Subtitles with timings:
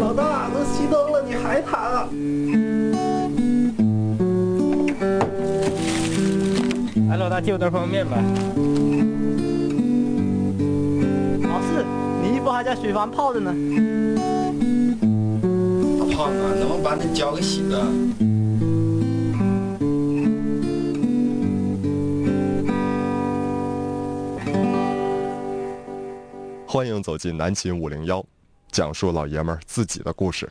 [0.00, 2.08] 老大，都熄灯了，你还弹啊？
[7.10, 8.22] 哎，老大，借我袋方便面呗。
[11.48, 11.84] 老四，
[12.22, 13.54] 你衣服还在水房泡着呢。
[15.98, 17.86] 大胖子，能不能把那脚给洗了？
[26.66, 28.22] 欢迎走进南秦五零幺，
[28.78, 30.48] 讲述老爷们儿自己的故事。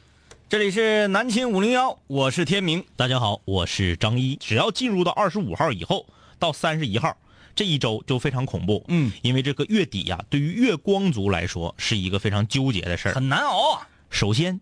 [0.49, 2.83] 这里是南秦五零幺，我是天明。
[2.97, 4.35] 大家好，我是张一。
[4.35, 6.05] 只要进入到二十五号以后，
[6.37, 7.15] 到三十一号
[7.55, 8.83] 这一周就非常恐怖。
[8.89, 13.13] 嗯，因为这个月底呀、对于月光族来说是一个非常纠结的事儿。
[13.13, 13.87] 很难熬啊。
[14.09, 14.59] 首先，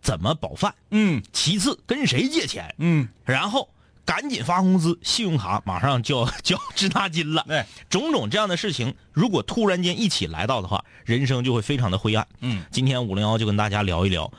[0.00, 0.74] 怎么饱饭？
[0.90, 2.74] 嗯其次，跟谁借钱？
[2.78, 3.68] 嗯，然后
[4.04, 7.44] 赶紧发工资，信用卡马上就要 就要滞纳金了。
[7.46, 12.26] 对，种种这样的事情，如果突然间一起来到的话，人生就会非常的灰暗。
[12.40, 14.30] 嗯，今天五零幺就跟大家聊一聊，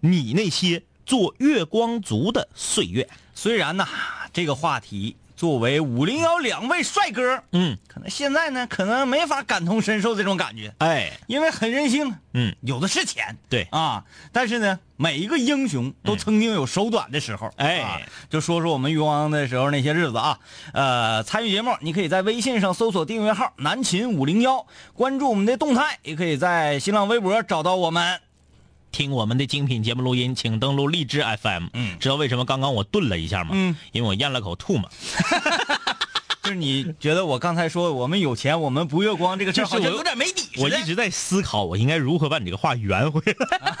[0.00, 3.08] 你那些做月光族的岁月。
[3.34, 3.86] 虽然呢，
[4.32, 13.66] 这个话题作为五零幺两位帅哥，嗯，可能现在呢，可能没法感同身受这种感觉，哎，因为很任性，嗯，有的是钱，对。
[13.70, 17.78] 啊，但是呢，每一个英雄都曾经有手短的时候，哎。
[17.78, 20.38] 啊就说说我们渔王的时候那些日子啊，
[20.74, 28.20] 呃，参与节目，你可以在微信上搜索订阅号“南秦五零幺”，关注我们的动态，也可以在新浪微博找到我们。
[28.92, 31.66] 听我们的精品节目录音，请登录荔枝 FM。
[31.72, 33.50] 嗯知道为什么刚刚我顿了一下吗？
[33.54, 34.90] 嗯，因为我咽了口吐沫。
[36.42, 40.48] 就是你觉得我刚才说我们有钱，我们不月光这个事好像有点没底。
[40.58, 43.76] 我一直在思考，我应该如何把你这个话圆回来。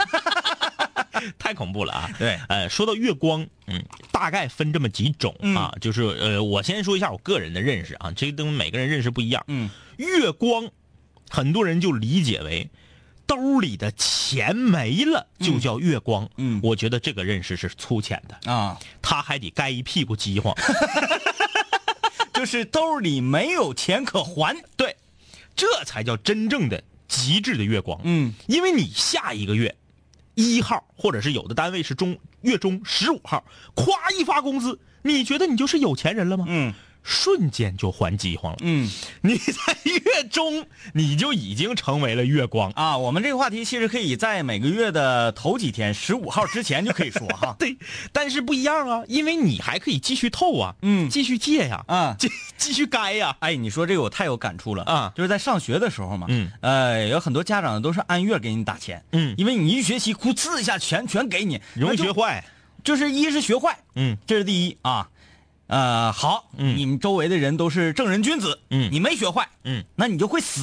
[1.38, 2.10] 太恐怖了啊！
[2.18, 9.44] 对呃，说到月光，嗯，大概分这么几种啊，就是呃，我先说一下我个人的认识啊，这个东西每个人认识不一样。
[9.48, 9.68] 嗯，
[9.98, 10.70] 月光，
[11.28, 12.70] 很多人就理解为
[13.30, 16.28] 兜里的钱没了就叫月光。
[16.36, 20.52] 嗯我觉得这个认识是粗浅的，啊，他还得该一屁股饥荒。
[22.34, 24.56] 就是兜里没有钱可还。
[24.76, 24.96] 对，
[25.54, 28.00] 这才叫真正的极致的月光。
[28.02, 29.76] 嗯，因为你下一个月
[30.34, 33.44] 一号，或者是有的单位是中月中十五号，
[33.76, 36.46] 咵一发工资，你觉得你就是有钱人了吗？
[36.48, 38.58] 嗯瞬间就还饥荒了。
[38.62, 38.90] 嗯
[39.22, 42.70] 你在月中你就已经成为了月光。
[42.72, 47.54] 啊，我们这个话题其实可以在每个月的头几天，十五号之前就可以说哈。
[47.58, 47.76] 对，
[48.12, 62.44] 但是不一样啊，因为你还可以继续透啊，嗯继续借呀，啊继继续该呀，哎，你说这个我太有感触了啊就是在上学的时候嘛，嗯，呃，有很多家长都是按月给你打钱，嗯因为你一学期哭呲一下全全给你，容易学坏。
[62.82, 65.06] 就是一是学坏，嗯，这是第一啊。
[65.70, 66.76] 呃，好，嗯。
[66.76, 68.90] 你们周围的人都是正人君子，嗯。
[68.92, 70.62] 你没学坏，嗯，那你就会死，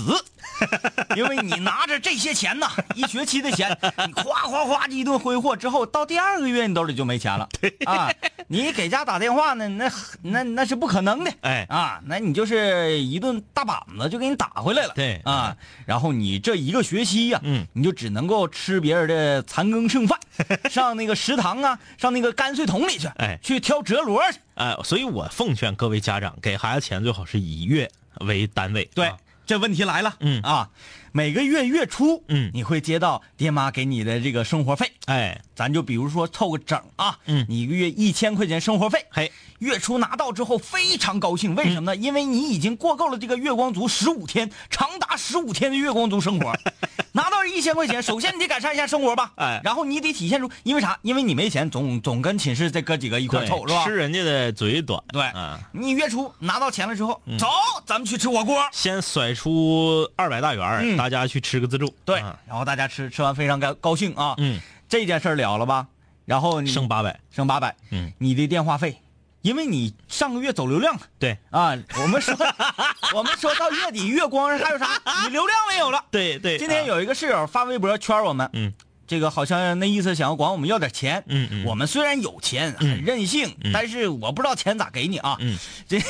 [1.15, 3.77] 因为你拿着这些钱呐，一学期的钱，
[4.07, 7.47] 你哗哗哗的一顿挥霍之后，到第二个月你兜里就没钱了，
[7.85, 8.11] 啊，
[8.47, 9.91] 你给家打电话呢，那
[10.23, 11.65] 那那是不可能的，哎。
[11.69, 15.21] 啊，那你就是一顿大板子就给你打回来了，对。
[15.25, 15.55] 啊，
[15.85, 17.67] 然后你这一个学期呀、嗯。
[17.73, 20.19] 你就只能够吃别人的残羹剩饭，
[20.71, 23.37] 上那个食堂啊，上那个泔水桶里去，哎。
[23.43, 24.39] 去挑折螺去。
[24.55, 27.87] 哎、所以我奉劝各位家长，给孩子钱最好是一月
[28.21, 28.89] 为单位。
[28.93, 29.17] 对，啊。
[29.45, 30.41] 这问题来了，嗯。
[30.41, 30.69] 啊，
[31.13, 32.51] 每个月月初，嗯。
[32.53, 37.45] 你会接到爹妈给你的这个生活费，哎，咱就比如说凑个整啊，嗯。
[37.47, 41.95] 你一个月一千块钱生活费，嘿，月初拿到之后非常高兴，为什么呢？
[41.95, 46.53] 因为你已经过够了这个月光族十五天，长达十五天的月光族生活，
[47.47, 49.61] 一一千块钱，首先你得改善一下生活吧， 哎。
[49.63, 50.97] 然后你得体现出，因为啥？
[51.01, 53.85] 因为你没钱，总总跟寝室这哥几个一块对凑是吧？
[53.85, 57.47] 吃人家的嘴短，对啊，你月初拿到钱了之后，走，
[57.85, 58.63] 咱们去吃火锅。
[58.71, 60.97] 先甩出二百大元，嗯。
[60.97, 64.59] 大家去吃个自助，对啊，然后大家吃吃完非常高高兴啊，嗯，
[64.89, 65.87] 这件事儿了了吧？
[66.25, 68.97] 然后你剩八百，剩八百，嗯，你的电话费，
[69.41, 71.37] 因为你上个月走流量对。
[71.51, 72.35] 啊，我们说
[73.15, 75.01] 我们说到月底月光还有啥？
[75.23, 76.03] 你流量没有了。
[76.11, 76.87] 对对，今天啊。
[76.87, 78.73] 有一个室友发微博圈我们，嗯，
[79.07, 81.65] 这个好像那意思想要管我们要点钱，嗯嗯。
[81.65, 85.57] 我们虽然有钱，很任性，但是我不知道钱咋给你啊，嗯，
[85.87, 85.99] 这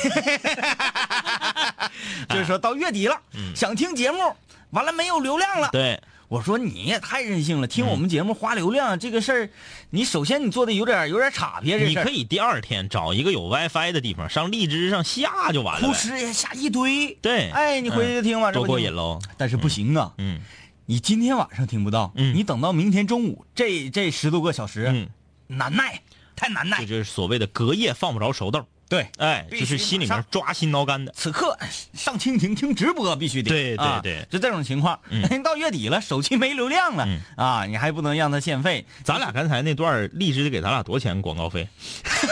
[2.28, 3.54] 就是说到月底了，嗯。
[3.54, 4.34] 想听节目，
[4.70, 7.88] 完了没有流量了，对，我说你也太任性了，听嗯。
[7.88, 9.50] 我们节目花流量、这个事儿，
[9.90, 20.40] 你首先你做的有点有点岔撇，这事儿你可以第二天找一个有 WiFi 的地方，上荔枝上下就完了不呗，是呀下一堆，对，哎，你回去就听吧，这多不过瘾喽，但是不行啊，嗯
[20.84, 25.08] 你今天晚上听不到，嗯你等到明天中午，这这十多个小时，嗯，
[25.46, 26.02] 难耐，
[26.36, 26.86] 太难耐这。
[26.86, 31.56] 就是所谓的隔夜放不着熟豆，对，哎，就是心里面抓心挠肝的，此刻
[31.92, 34.98] 上蜻蜓听直播必须得，对对啊对就这种情况。
[35.10, 38.84] 嗯 到月底了，手机没流量了、嗯啊，你还不能让它欠费。
[39.04, 41.68] 咱俩刚才那段儿荔枝得给咱俩多少钱广告费？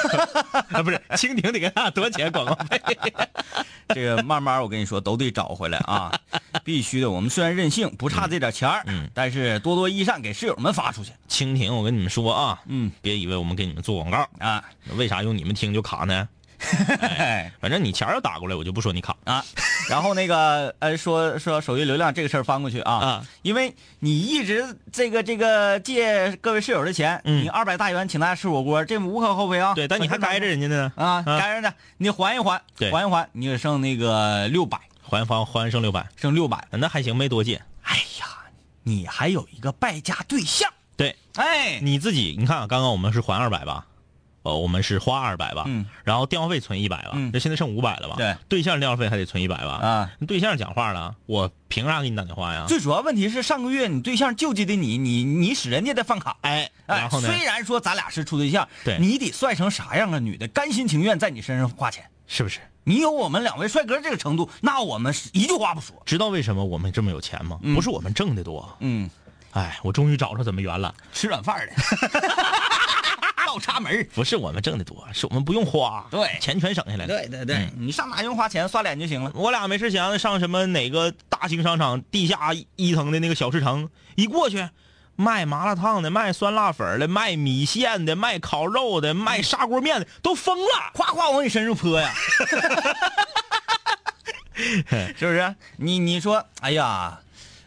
[0.73, 2.81] 啊，不是，蜻蜓得给咱俩多少钱广告费？
[3.95, 6.13] 这个慢慢我跟你说都得找回来啊，
[6.65, 7.11] 必须的。
[7.11, 14.65] 我们虽然任性，不差这点钱儿，嗯但是多多益善，给室友们发出去蜻蜓，我跟你们说啊，嗯，别以为我们给你们做广告，啊。
[14.97, 16.29] 为啥用你们听就卡呢？
[17.01, 19.17] 哎 反正你钱儿要打过来，我就不说你卡。
[19.25, 19.45] 啊，
[19.89, 29.75] 然后那个呃，说说手机流量这个事儿翻过去啊，啊因为你一直这个这个借各位室友的钱，嗯你二百大元请大家吃火锅，这无可厚非啊。
[29.75, 36.67] 对，但你还该着人家呢，啊，该着呢，你还一还，对还一还，你就剩那个六百，还房还剩六百，剩六百。
[36.71, 37.63] 那还行，没多借。
[37.83, 38.27] 哎呀，
[38.83, 43.87] 你还有一个败家对象，对，哎，你自己，你看啊，刚刚我们是还二百吧？
[44.47, 45.65] 呃，我们是花二百吧？
[45.67, 47.11] 嗯，然后电话费存一百吧？
[47.15, 48.15] 嗯这现在剩五百了吧？
[48.17, 49.73] 对，对象电话费还得存一百吧？
[49.83, 52.65] 啊，对象讲话了，我凭啥给你打电话呀？
[52.69, 56.37] 最主要问题是上个月你对象救济的你，你你使人家的饭卡。
[56.43, 57.29] 哎，哎然后呢？
[57.29, 60.19] 虽然说咱俩是处对象，对你得帅成啥样啊？
[60.21, 62.05] 女的甘心情愿在你身上花钱。
[62.29, 62.61] 是不是？
[62.85, 66.01] 你有我们两位帅哥这个程度，那我们是一句话不说。
[66.07, 67.59] 知道为什么我们这么有钱吗？
[67.63, 69.11] 嗯不是我们挣的多，嗯，
[69.53, 70.95] 哎，我终于找着怎么圆了。
[71.13, 71.73] 吃软饭的
[73.57, 77.07] 倒插门儿不是我们挣的多，是我们不用花，对钱全省下来了。
[77.07, 79.33] 对对对，你上哪用花钱刷脸就行了。
[79.35, 84.69] 我俩没事闲上什么哪个大型商场地下一层的那个小市城，一过去，
[85.17, 90.91] 卖麻辣烫的、卖酸辣粉的、卖米线的、卖烤肉的、卖砂锅面的，都疯了。
[90.93, 92.13] 夸夸往你身上泼呀，
[95.17, 95.55] 是不是？
[95.79, 97.19] 你你说，哎呀，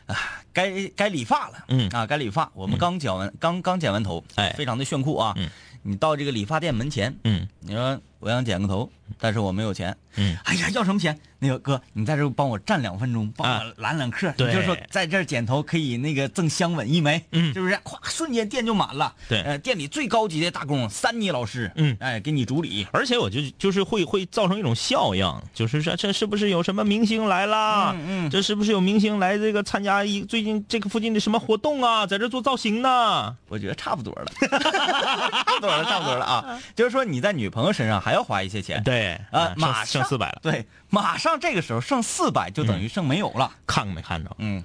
[0.06, 0.16] 啊，
[0.54, 2.48] 该该理发了，嗯啊，该理发。
[2.54, 5.34] 我们刚剪完，刚刚剪完头，哎非常的炫酷啊。
[5.38, 5.50] 嗯
[5.84, 7.48] 你到这个理发店门前，嗯。
[7.60, 9.96] 你说我想剪个头，但是我没有钱。
[10.16, 11.18] 嗯，哎呀，要什么钱？
[11.42, 14.30] 那个哥，你在这帮我站两分钟，帮啊我揽揽客。
[14.36, 17.76] 对你就说在这剪头可以那个赠香吻一枚，嗯是不是？
[17.76, 19.16] 咵，瞬间店就满了。
[19.30, 22.86] 对呃，店里最高级的大工三妮老师，嗯哎，给你主理。
[22.92, 27.94] 而且我就就是会会造成一种效应，就是说这是不是有什么明星来啦？
[27.96, 33.34] 嗯嗯这是不是有明星来这个参加一最近这个附近的什么活动啊，在这做造型呢？
[33.48, 36.60] 我觉得差不多了， 差不多了，差不多了啊！
[36.76, 43.52] 就是说你在女朋友身上还要花一些钱，对，啊，嗯马上剩剩四百了，对，马上这个时候剩四百就等于剩没有了。
[43.68, 44.36] 看没看着？
[44.38, 44.64] 嗯，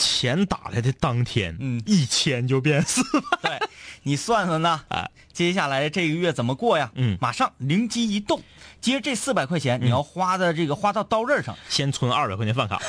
[0.00, 3.02] 钱打来的当天，嗯一千就变四
[3.42, 3.58] 百。
[3.58, 3.68] 对，
[4.04, 4.80] 你算算呢？
[4.88, 6.90] 啊，接下来这个月怎么过呀？
[6.94, 8.40] 嗯马上灵机一动，
[8.80, 12.80] 接着这四百块钱你要花的这个花到刀刃上，先存二百块钱饭卡，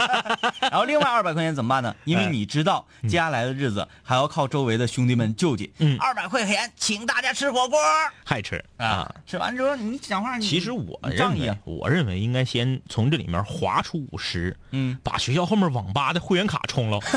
[0.60, 1.96] 然后另外二百块钱怎么办呢？
[2.04, 5.72] 因为哎你知道接下来的日子还要靠周围的兄弟们救济。
[5.78, 7.78] 嗯二百块钱请大家吃火锅
[8.24, 9.14] 还吃啊！
[9.26, 16.98] 吃完之后你讲话你，其实我认为我认为应该先从这里面划出五十，嗯，把学校后面网吧的会员卡充了。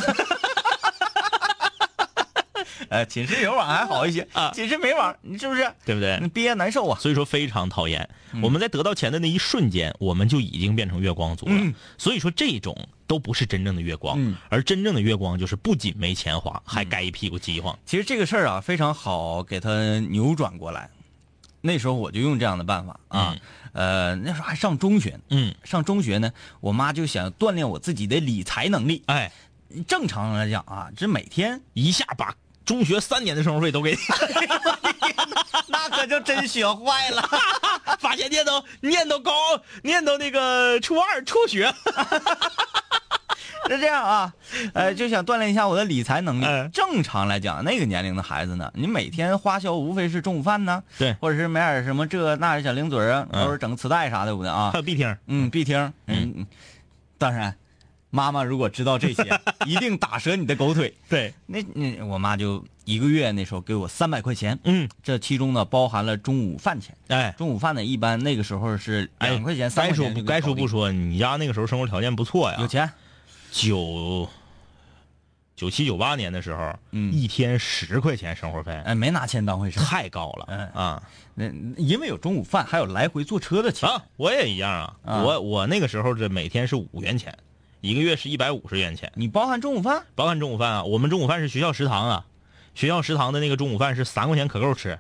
[2.89, 5.67] 呃，寝室有网还好一些啊寝室没网，你是不是？
[5.83, 6.99] 对不对你憋难受啊。
[6.99, 8.07] 所以说非常讨厌。
[8.33, 11.53] 嗯我们在得到钱的那一瞬间，我们就已经变成月光族了。
[11.55, 12.75] 嗯所以说这种
[13.07, 17.75] 都不是真正的月光，嗯而真正的月光就是不仅没钱花，还盖一屁股饥荒。
[17.83, 20.87] 其实这个事儿啊，非常好给它扭转过来。
[21.61, 23.35] 那时候我就用这样的办法啊，
[23.73, 29.03] 呃，那时候还上中学，嗯，上中学呢，我妈就想锻炼我自己的理财能力。
[29.07, 29.31] 哎，
[29.87, 33.97] 正常来讲啊，这每天一下把中学三年的生活费都给
[35.67, 37.27] 那可就真学坏了。
[37.99, 39.31] 发现念到念到高
[39.81, 41.73] 念到那个初二辍学，
[43.69, 44.33] 是这样啊，
[44.73, 46.45] 呃，就想锻炼一下我的理财能力。
[46.45, 54.79] 嗯正常来讲，那个年龄的孩子呢，你每天花销无非是中午饭呢，对或者是买点什么这那的小零嘴儿啊，嗯或者整个磁带啥的，对不对啊还？
[54.79, 56.47] 有必听，嗯，必听，嗯嗯。
[57.17, 57.55] 当然，
[58.09, 59.23] 妈妈如果知道这些，
[59.65, 60.93] 一定打折你的狗腿。
[61.09, 66.95] 对，那那我妈就一个月那时候给我三百块钱，嗯，这其中呢包含了中午饭钱。
[67.07, 72.89] 哎，中午饭呢，一般那个时候是哎两块钱、三块钱就该说不该说定不说，你家那个时候生活条件不错呀，有钱，
[73.53, 74.27] 九
[75.55, 79.79] 九七九八年的时候，嗯一天十块钱生活费，哎，没拿钱当回事。
[79.79, 81.03] 太高了，嗯啊
[81.35, 81.45] 那
[81.77, 83.87] 因为有中午饭，还有来回坐车的钱。
[83.87, 84.03] 啊！
[84.17, 87.37] 我也一样啊，啊我我那个时候这每天是五元钱，
[87.81, 90.03] 一个月是一百五十元钱，你包含中午饭？
[90.15, 90.83] 包含中午饭啊。
[90.83, 92.25] 我们中午饭是学校食堂啊，
[92.73, 94.97] 学校食堂的那个中午饭是三块钱可够吃。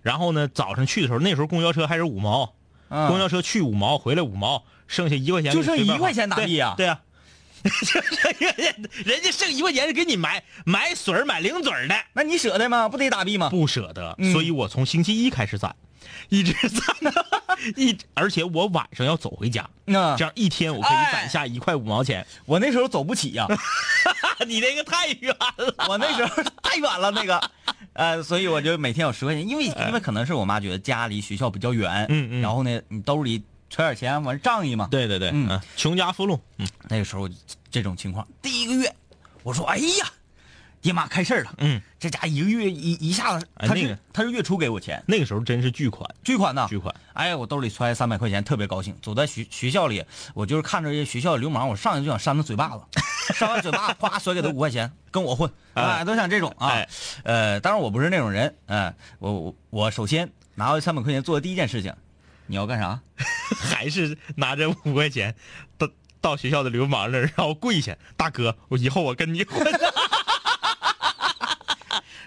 [0.00, 2.54] 然后呢，早上去的时候，那时候公交车还是五毛，
[2.88, 7.02] 嗯公交车去五毛，回来五毛，剩下一块钱就剩一块钱打对币啊对呀、剩一块钱，
[9.04, 12.88] 人家剩一块钱是给你买买水儿买零嘴儿的，那你舍得吗？
[12.88, 13.48] 不得打币吗？
[13.50, 15.74] 不舍得，嗯所以我从星期一开始攒，
[16.28, 17.24] 一直攒到
[17.76, 22.26] 一，而且我晚上要走回家，那这样一天我可以哎攒下一块五毛钱。
[22.46, 23.46] 我那时候走不起呀、
[24.46, 27.40] 你那个太远了，我那时候太远了那个，
[27.92, 33.42] 呃，所以我就每天有十块钱，因为因为可能是我妈觉得家离学校比较远，嗯嗯然后呢，你兜里
[33.72, 34.86] 揣点钱，完仗义嘛。
[34.90, 37.26] 对对对，嗯嗯，穷家富路，嗯那个时候
[37.70, 38.94] 这种情况，第一个月
[39.42, 40.06] 我说，哎呀，
[40.82, 46.94] 爹妈开事儿了，嗯，这家一个月一一下子，他是、哎那个他是月初给我钱，那个时候真是巨款，巨款呐，巨款。
[47.14, 48.94] 哎呀，我兜里揣三百块钱，特别高兴。
[49.00, 52.82] 走在学学校里，我就是看着这些学校的流氓，我上去就想扇他嘴巴子，
[53.34, 56.68] 扇完嘴巴，啪甩给他五块钱，跟我混， 哎，都想这种啊。
[56.68, 56.88] 哎
[57.24, 61.94] 呃，当然我不是那种人，哎、我我我首先拿回三百块钱做的第一件事情，
[62.46, 63.00] 你要干啥？
[63.62, 65.34] 还是拿着五块钱
[65.78, 65.88] 到
[66.20, 69.64] 到学校的流氓那儿，然后跪下，大哥，我以后我跟你混，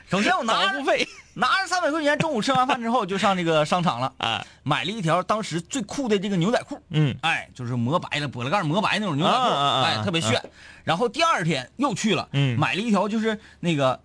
[0.10, 1.08] 首先我拿着保护费。
[1.38, 9.84] 拿着三百块钱，中午吃完饭之后就上这个商场了，啊，买了一条当时最酷的这个牛仔裤，嗯，哎，就是磨白的，波棱盖磨白那种牛仔裤，啊啊啊啊。
[9.84, 10.42] 哎，特别炫。
[10.86, 12.58] 然后第二天又去了，嗯。
[12.58, 14.00] 买了一条就是那个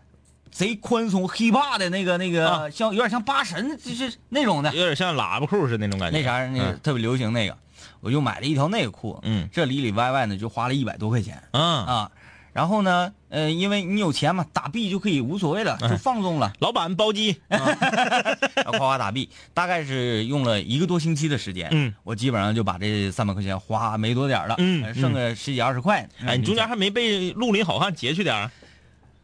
[0.50, 2.70] 贼宽松 hiphop 的那个那个，啊。
[2.70, 4.74] 像有点像八神，就是那种的。
[4.74, 6.18] 有点像喇叭裤似的那种感觉。
[6.18, 6.80] 那啥，那个嗯。
[6.82, 7.56] 特别流行那个，
[8.00, 9.48] 我就买了一条那个裤，嗯。
[9.52, 11.42] 这里里外外呢就花了一百多块钱。
[11.52, 12.10] 啊，啊。
[12.52, 26.06] 然后呢，呃，因为你有钱嘛，打币就可以无所谓了，就放纵了，老板包机， 然后夸夸打币，大概是用了一个多星期的时间，嗯，我基本上就把这三百块钱花没多点儿了，嗯呃剩个十几二十块。
[26.26, 28.50] 哎，你中间还没被绿林好汉劫去点儿？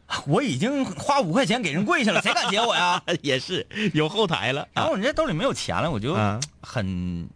[0.27, 3.01] 我已经花五块钱给人跪下了，谁敢劫我呀？
[3.21, 6.39] 也是有后台了然后我这兜里没有钱了，我就啊。
[6.61, 7.27] 很，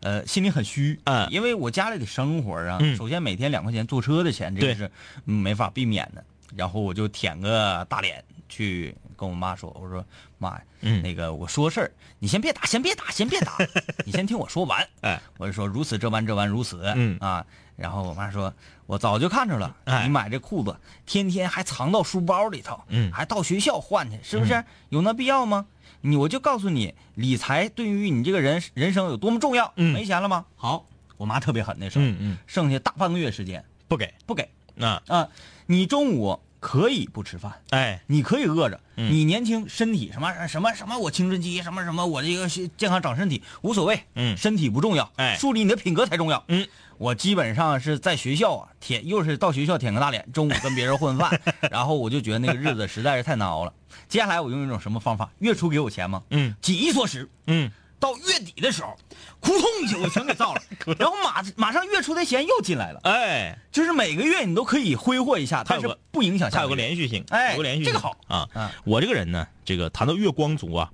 [0.00, 1.26] 呃，心里很虚啊。
[1.30, 2.96] 因为我家里的生活啊，嗯。
[2.96, 4.90] 首先每天两块钱坐车的钱，这个是
[5.26, 6.24] 嗯没法避免的。
[6.56, 10.04] 然后我就舔个大脸去跟我妈说，我说
[10.38, 10.56] 妈
[11.02, 11.90] 那个我说事儿，
[12.20, 13.58] 你先别打，先别打，先别打，
[14.06, 14.86] 你先听我说完。
[15.00, 17.18] 哎，我就说如此这般这般如此，嗯。
[17.18, 17.44] 啊，
[17.76, 18.52] 然后我妈说，
[18.86, 20.04] 我早就看着了，哎。
[20.04, 20.76] 你买这裤子
[21.06, 23.10] 天天还藏到书包里头，嗯。
[23.12, 24.64] 还到学校换去，是不是？
[24.90, 25.66] 有那必要吗？
[26.02, 29.72] 你我就告诉你，理财对于你这个人人生有多么重要。
[29.76, 29.92] 嗯。
[29.92, 30.44] 没钱了吗？
[30.56, 33.64] 好，我妈特别狠那时候，嗯嗯，剩下大半个月时间。
[33.88, 34.12] 不给。
[34.26, 34.48] 不给。
[34.80, 35.28] 啊，啊，
[35.66, 37.52] 你中午可以不吃饭。
[37.68, 39.12] 哎，你可以饿着，嗯。
[39.12, 44.34] 你年轻，身体什么什么什么，我青春期什么什么，我这个健康长身体无所谓，嗯。
[44.34, 45.36] 身体不重要，哎。
[45.36, 46.66] 树立你的品格才重要，嗯，
[46.96, 51.38] 我基本上是在学校啊舔，又是到学校舔个大脸，中午跟别人混饭，
[51.70, 53.72] 然后我就觉得那个日子实在是太难熬了。
[54.08, 55.30] 接下来我用一种什么方法？
[55.40, 56.22] 月初给我钱吗？
[56.30, 56.54] 嗯。
[56.62, 57.70] 紧衣缩食，嗯，
[58.04, 58.94] 到月底的时候，
[59.40, 60.62] 扑通一下我全给造了，
[60.98, 68.68] 然后马马上月初的钱又进来了，哎，就是每个月你都可以挥霍一下，但是它有个不影响下它有个连续性，哎有个连续性，这个好啊嗯。
[68.84, 70.90] 我这个人呢，这个谈到月光族啊，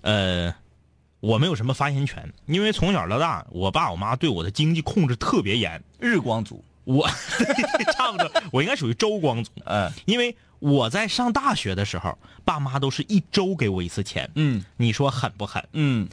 [0.00, 0.52] 呃，
[1.20, 7.08] 我没有什么发言权，因为从小到大，我爸我妈对我的经济控制特别严，日光族，我
[7.94, 15.64] 差不多，我应该属于周光族，嗯因为我在上大学的时候，爸妈都是一周给我一次钱，嗯你说狠不狠？
[15.72, 16.08] 嗯。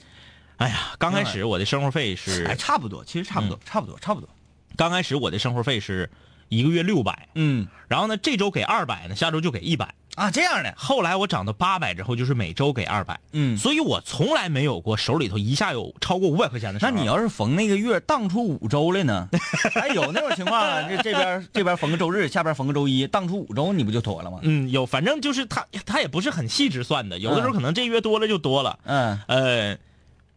[0.58, 4.30] 哎呀，刚开始我的生活费是，哎，差不多，其实差不多，差不多，差不多。
[4.78, 6.10] 刚开始我的生活费是
[6.50, 9.94] 一个月六百，嗯然后呢，这周给二百呢，下周就给一百。
[10.16, 13.20] 啊，这样的，后来我涨到八百之后，就是每周给二百。
[13.34, 16.92] 嗯所以我从来没有过手里头一下有超过五百块钱的时候。
[16.92, 19.28] 那你要是逢那个月当出五周来呢？
[19.76, 24.40] 哎，有那种情况啊，这这边这边逢个周日，下边逢个周一，当出五周，你不就妥了吗？
[24.44, 28.80] 嗯有，反正就是他他也不是很细致算的，有的时候可能这月多了就多了。
[28.86, 29.78] 嗯呃，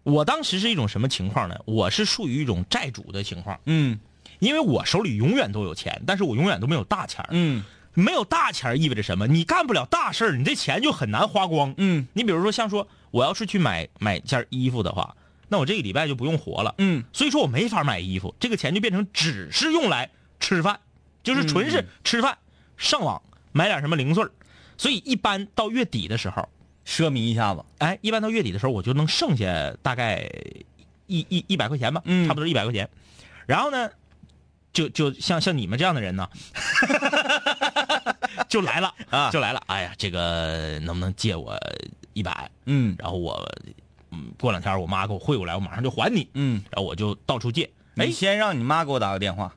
[0.08, 1.56] 我当时是一种什么情况呢？
[1.66, 4.00] 我是属于一种债主的情况，嗯
[4.38, 7.62] 因为我手里永远都有钱，但是我永远都没有大钱儿嗯
[7.92, 9.26] 没有大钱儿意味着什么？
[9.26, 11.74] 你干不了大事儿，你这钱就很难花光。
[11.76, 15.16] 嗯你比如说，像说我要是去买买件衣服的话，
[15.48, 16.74] 那我这个礼拜就不用活了。
[16.78, 20.10] 嗯所以说我没法买衣服，这个钱就变成只是用来
[20.40, 20.80] 吃饭，
[21.22, 22.38] 就是纯是吃饭、
[22.76, 23.20] 上网
[23.52, 24.30] 买点什么零碎儿
[24.78, 26.48] 所以一般到月底的时候，
[26.88, 30.26] 奢靡一下子，哎，一般到月底的时候，我就能剩下大概
[31.06, 32.88] 一一一百块钱吧，嗯差不多一百块钱。
[33.46, 33.90] 然后呢，
[34.72, 36.26] 就就像像你们这样的人呢，
[38.48, 39.62] 就来了 啊就来了。
[39.66, 41.54] 哎呀，这个能不能借我
[42.14, 42.50] 一百？
[42.64, 43.46] 嗯然后我，
[44.10, 46.26] 嗯，过两天我妈给我汇过来，我马上就还你。
[46.32, 47.70] 嗯，然后我就到处借。
[47.96, 49.54] 哎你，先让你妈给我打个电话，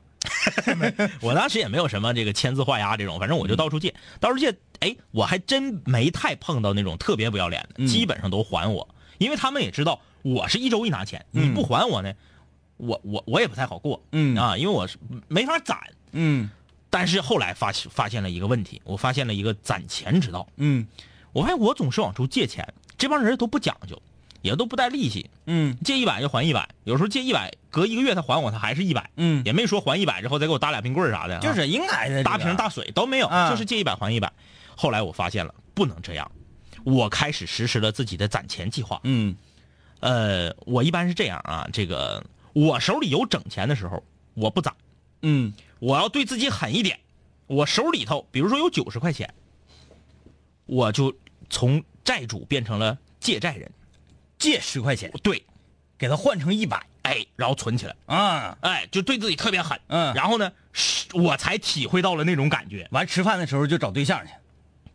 [1.20, 4.54] 我当时也没有什么这个签字画押这种，反正我就到处借，到处借。
[4.80, 7.86] 哎，我还真没太碰到那种特别不要脸的，嗯。
[7.86, 11.44] 基本上都还我，因为他们也知道我是一周一拿钱，嗯。
[11.44, 12.12] 你不还我呢，
[12.78, 14.36] 我我我也不太好过，嗯。
[14.36, 15.78] 啊，因为我是没法攒。
[16.12, 16.50] 嗯。
[16.90, 20.48] 但是后来发现发现了一个问题，我发现了一个攒钱之道。
[20.56, 20.86] 嗯。
[21.32, 22.66] 我发现我总是往出借钱，
[22.98, 24.02] 这帮人都不讲究，
[24.42, 34.30] 也都不带利息，嗯借一百就还一百，有时候借一百，隔一个月他还我，他还是一百，嗯，也没说还一百之后再给我搭俩冰棍儿啥的啊，就是应该的，大瓶大水都没有，啊就是借一百还一百。
[34.76, 36.30] 后来我发现了，不能这样，
[36.84, 39.00] 我开始实施了自己的攒钱计划。
[39.04, 39.34] 嗯
[40.00, 42.22] 呃，我一般是这样啊，这个
[42.52, 44.02] 我手里有整钱的时候，
[44.34, 44.74] 我不攒，
[45.22, 46.98] 嗯我要对自己狠一点。
[47.46, 49.32] 我手里头，比如说有九十块钱，
[50.64, 51.14] 我就
[51.50, 53.70] 从债主变成了借债人。
[54.42, 55.44] 借十块钱对，
[55.96, 59.78] 给他换成一百哎，然后存起来，啊，哎，就对自己特别狠。
[59.88, 64.32] 嗯然后呢，是我才体会到了那种感觉，完吃饭的时候就找对象去，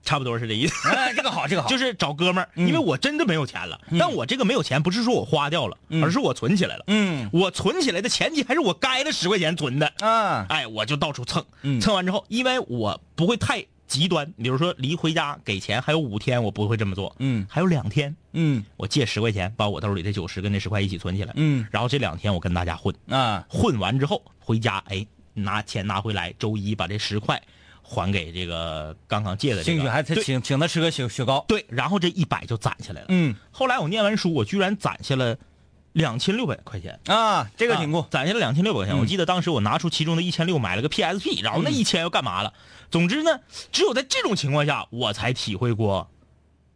[0.03, 0.89] 差不多是这意思。
[0.89, 3.79] 哎，这个好，这个好，就是找哥们儿，嗯因为我真的没有钱了。
[3.99, 6.83] 但我这个没有钱，不是说我花掉了，嗯而是我存起来了。
[6.87, 9.91] 嗯我存起来的前提还是我该的十块钱存的。
[9.99, 17.15] 啊，哎，我就到处蹭，嗯蹭完之后，因为我不会太极端，比如说离回家给钱还有五天，我不会这么做。
[17.19, 21.33] 嗯还有两天，嗯我借十块钱，把我兜里的九十跟那十块一起存起来。
[21.35, 27.41] 嗯然后这两天我跟大家混，啊，混完之后回家，哎，拿钱拿回来，周一把这十块
[27.81, 29.77] 还给这个刚刚借的这个。
[29.77, 33.07] 兴许还请请他吃个雪雪糕，对，然后这一百就攒下来了。
[33.09, 35.37] 嗯后来我念完书，我居然攒下了
[35.93, 38.95] 两千六百块钱，啊，这个挺酷啊，攒下了两千六百块钱。
[38.95, 42.53] 嗯我记得当时我拿出其中的一千六买了个 PSP，然后那嗯一千又干嘛了？
[42.91, 43.39] 总之呢，
[43.71, 46.09] 只有在这种情况下，我才体会过，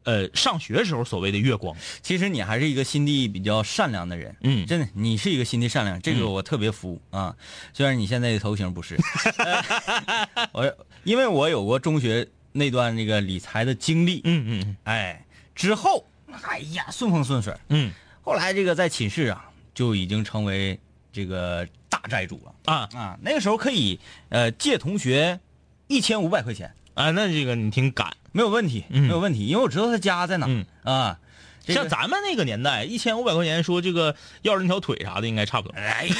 [0.04, 1.76] 呃，上学时候所谓的月光。
[2.02, 7.36] 其实你还是一个心地比较善良的人，嗯真的，你是一个心地善良，这个嗯我特别服啊。
[7.74, 8.98] 虽然你现在的头型不是，
[9.38, 16.06] 呃 我因为我有过中学那段那个理财的经历，嗯嗯哎，之后，
[16.44, 17.56] 哎呀，顺风顺水。
[17.70, 20.80] 嗯后来这个在寝室啊，就已经成为
[21.12, 23.18] 这个大债主了啊啊。
[23.22, 25.40] 那个时候可以呃借同学
[25.88, 28.16] 一千五百块钱，啊，那这个你挺敢。
[28.32, 31.20] 没有问题，嗯没有问题，因为我知道他家在哪、嗯啊。
[31.64, 35.78] 这个像咱们那个年代，一千五百块钱说这个要人条腿啥的，应该差不多。
[35.78, 36.16] 哎呀，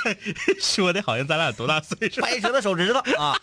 [0.62, 2.22] 说的好像咱俩多大岁数？
[2.22, 3.36] 掰折的手指头啊！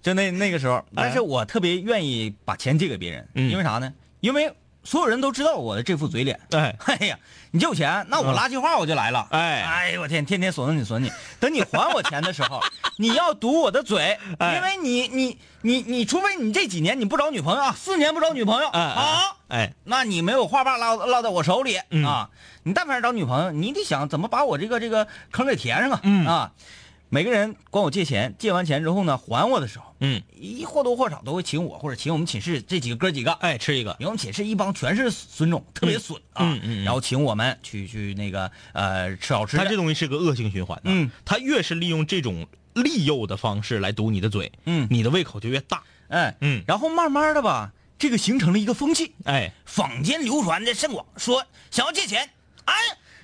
[0.00, 3.92] 就那那个时候， 但是我特别愿意把钱借给别人，嗯因为啥呢？
[4.20, 4.50] 因为
[4.84, 6.40] 所有人都知道我的这副嘴脸。
[6.52, 7.18] 哎，哎呀，
[7.50, 9.26] 你借我钱，那我垃圾话我就来了。
[9.30, 9.62] 哎。
[9.62, 12.60] 哎呦我天，天天损你损你，等你还我钱的时候，
[12.96, 14.56] 你要堵我的嘴，哎。
[14.56, 22.04] 因为你你你你，除非你这几年你不找女朋友啊，四年不找女朋友，哎哎好，哎，那你没有话把落落在我手里、嗯。
[22.04, 22.30] 啊！
[22.62, 26.00] 你但凡找女朋友，你得想怎么把我这个这个坑给填上啊！
[26.02, 26.26] 嗯。
[26.26, 26.50] 啊，
[27.10, 33.32] 每个人管我借钱，借完钱之后呢，还我的时候，嗯，一或多或少都会请我或者请我们寝室这几个哥几个。
[33.32, 33.92] 哎，吃一个。
[33.98, 40.82] 因为我们寝室一帮全是损种，特别损啊，嗯嗯嗯然后请我们去去那个呃吃好吃的，他这东西是个恶性循环的。
[40.84, 45.82] 嗯，他越是利用这种利诱的方式来堵你的嘴，嗯你的胃口就越大。
[46.08, 52.30] 哎嗯然后慢慢的吧，这个形成了一个风气，哎，坊间流传的甚广，说想要借钱，
[52.66, 52.74] 哎，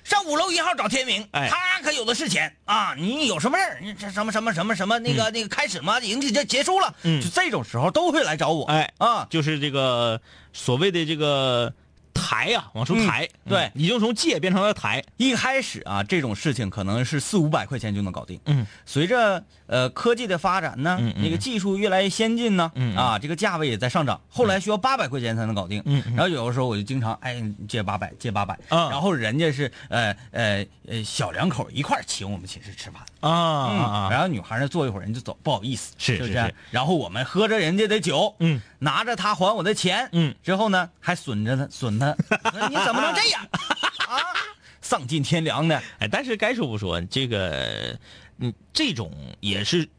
[0.05, 2.93] 上五楼一号找天明，哎他可有的是钱啊！
[2.95, 3.79] 你有什么事儿？
[3.81, 5.99] 你这什么什么什么什么那个、那个开始吗？
[5.99, 10.21] 已经就结束了，嗯就这种时候都会来找我，哎啊，就是这个
[10.53, 11.73] 所谓的这个
[12.15, 13.25] 抬呀、往出抬。
[13.25, 15.03] 嗯对已经从借变成了抬。
[15.17, 18.39] 一开始啊，这种事情可能是四五百块钱就能搞定。
[18.45, 24.19] 嗯，随着呃科技的发展呢，那个技术越来越先进呢，啊，这个价位也在上涨。
[24.27, 25.79] 后来需要八百块钱才能搞定。
[25.85, 33.03] 嗯嗯然后有的时候我就经常哎你借八百借八百，啊然后人家是呃呃呃小两口一块请我们寝室吃饭。
[33.19, 42.04] 啊啊然后女孩呢坐一会儿人就走，不好意思，是不是是是是然后我们喝着人家的酒，嗯，拿着他还我的钱，嗯，之后呢还损着他，损他，
[42.69, 43.41] 你怎么能这样
[44.07, 44.19] 啊？
[44.81, 47.97] 丧尽天良呢，哎，但是该说不说，这个
[48.37, 49.89] 嗯，这种也是，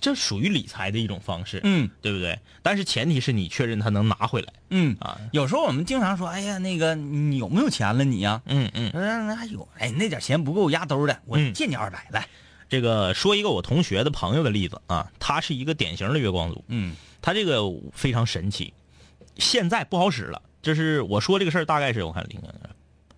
[0.00, 2.38] 这属于理财的一种方式，嗯对不对？
[2.62, 5.18] 但是前提是你确认他能拿回来嗯啊。
[5.32, 12.26] 有时候我们经常说，哎呀，那个你有没有钱了你呀、嗯嗯，嗯，那有，哎，那点钱不够压兜的，我嗯借你二百来。
[12.70, 18.72] 这个说一个我同学的朋友的例子啊，他是一个典型的月光族，嗯他这个非常神奇，
[19.36, 20.40] 现在不好使了。
[20.62, 22.40] 这是我说这个事儿，大概是我看零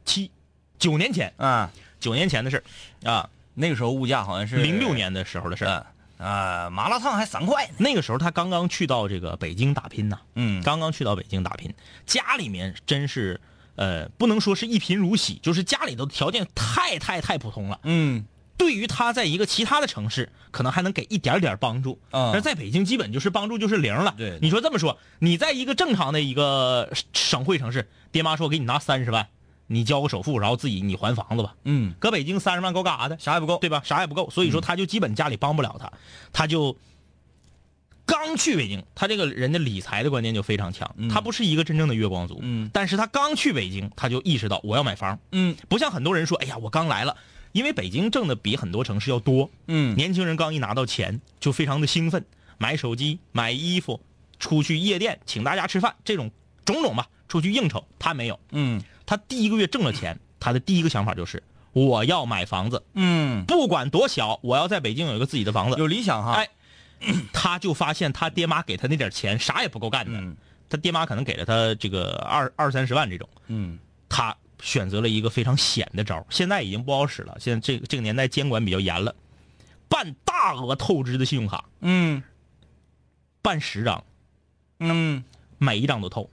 [0.04, 0.30] 七
[0.78, 5.70] 九年前，啊，九年前的事儿啊，那个时候物价好像是零六年的时候的事儿。
[5.70, 5.86] 啊
[6.18, 7.74] 啊，麻辣烫还三块呢。
[7.78, 11.74] 那个时候他刚刚去到这个北京打拼呢，嗯刚刚去到北京打拼，
[12.06, 13.40] 家里面真是
[13.74, 17.80] 呃，不能说是一贫如洗，就是家里头条件太太太普通了。
[17.82, 18.24] 嗯
[18.62, 24.14] 对于他在一个其他的城市，可能还能给一点点帮助，嗯但是在北京基本就是帮助就是零了。
[24.16, 29.26] 对你说这么说，你在一个正常的一个省会城市，爹妈说给你拿三十万，
[29.66, 31.56] 你交个首付，然后自己你还房子吧。
[31.64, 33.18] 嗯，搁北京三十万够干啥的？
[33.18, 33.58] 啥也不够。
[33.58, 33.82] 对吧？
[33.84, 35.92] 啥也不够，所以说他就基本家里帮不了他，
[36.32, 36.76] 他就
[38.06, 47.16] 刚去北京，他这个人的理财的观念就非常强，他不是一个真正的月光族，嗯但是他刚去北京，他就意识到我要买房，嗯不像很多人说，哎呀，我刚来了，
[47.52, 52.24] 因为北京挣的比很多城市要多，嗯年轻人刚一拿到钱就非常的兴奋，
[52.58, 54.00] 买手机、买衣服、
[54.38, 56.30] 出去夜店、请大家吃饭，这种
[56.64, 62.82] 种种吧，出去应酬，他没有，嗯他第一个月挣了钱，他的第一个想法就是我要买房子。
[62.94, 65.76] 嗯，不管多小，我要在北京有一个自己的房子。
[65.78, 66.32] 有理想哈。
[66.32, 66.48] 哎，
[67.32, 70.36] 他就发现他爹妈给他那点钱啥也不够干的，嗯
[70.68, 77.36] 他爹妈可能给了他这个二二三十万这种，嗯他选择了一个非常险的招，现在已经不好使了。
[77.38, 79.14] 现在这个这个年代监管比较严了，
[79.88, 82.22] 办大额透支的信用卡，嗯。
[83.42, 84.04] 办十张，
[84.78, 85.24] 嗯，
[85.58, 86.30] 每一张都透，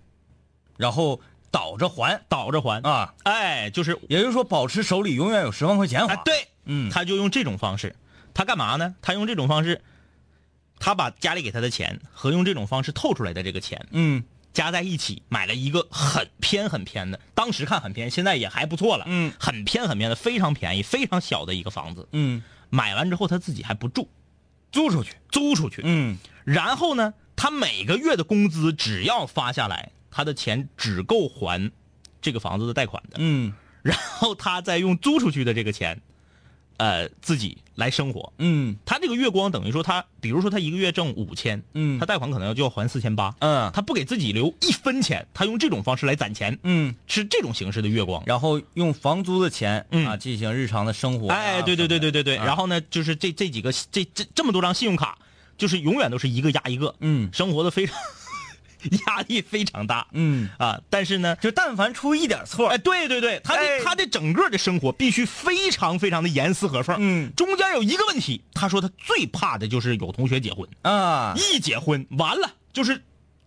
[0.78, 2.24] 然后倒着还。
[2.30, 2.84] 倒着还。
[2.84, 6.14] 啊，哎，就是也就是说保持手里永远有十万块钱花。
[6.14, 6.92] 哎，对，嗯。
[6.92, 7.96] 他就用这种方式，
[8.36, 8.94] 他干嘛呢？
[9.02, 9.82] 他用这种方式，
[10.78, 22.08] 他把家里给他的钱和用这种方式透出来的这个钱嗯加在一起，买了一个很偏很偏的，当时看很偏，现在也还不错了，嗯，很偏很偏的，非常便宜、非常小的一个房子。
[22.12, 24.10] 嗯，买完之后他自己还不住，
[24.72, 25.14] 租出去。
[25.32, 25.82] 租出去。
[25.86, 31.72] 嗯然后呢，他每个月的工资只要发下来，他的钱只够还
[32.22, 33.18] 这个房子的贷款的。
[33.20, 36.02] 嗯然后他再用租出去的这个钱，
[36.80, 38.32] 呃，自己来生活。
[38.40, 38.76] 嗯。
[38.86, 42.00] 他这个月光等于说他，比如说他一个月挣五千，嗯。
[42.00, 43.70] 他贷款可能要就要还四千八，嗯。
[43.74, 48.24] 他不给自己留一分钱，他用这种方式来攒钱，嗯，是这种形式的月光。
[48.26, 50.08] 然后用房租的钱嗯。
[50.08, 51.36] 啊进行日常的生活啊。
[51.36, 55.18] 哎，对对对对对对，然后呢，就是这这几个这这这么多张信用卡，
[55.58, 57.30] 就是永远都是一个压一个，嗯。
[57.34, 57.96] 生活的非常
[59.08, 60.80] 压力非常大嗯，啊。
[60.90, 66.96] 但是呢，就但凡出一点错，哎，对对对，他的、哎他的整个的生活必须非常非常的严丝合缝。
[67.00, 73.02] 嗯中间有一个问题，他说他最怕的就是有同学结婚，啊，一结婚完了就是，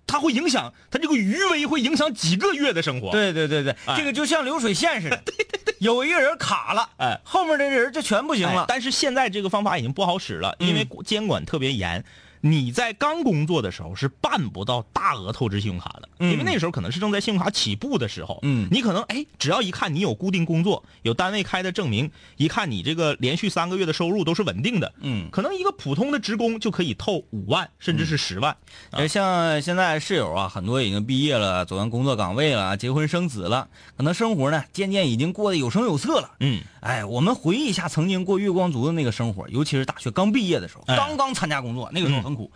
[0.07, 8.63] 他会影响他这个余威，会影响几个月的生活。，对对对对，哎这个就像流水线似的， 对对对，有一个人卡了，哎后面的人就全不行了。
[8.63, 12.05] 哎但是现在这个方法已经不好使了，因为监管特别严。
[12.45, 18.41] 你在刚工作的时候是办不到大额透支信用卡的，嗯因为那时候可能是正在信用卡起步的时候。
[18.43, 28.57] 嗯你可能哎，只要一看你有固定工作，有单位开的证明，一看你这个连续三个月的收入都是稳定的，嗯可能一个普通的职工就可以透五万，甚至是十万。
[28.91, 36.33] 呃，像现在室友啊，很多已经毕业了，走上工作岗位了，结婚生子了，可能生活呢渐渐已经过得有声有色了。
[36.41, 40.97] 嗯，哎，我们回忆一下曾经过月光族的那个生活，尤其是大学刚毕业的时候，哎。
[40.97, 42.51] 刚刚参加工作，那个时候很苦。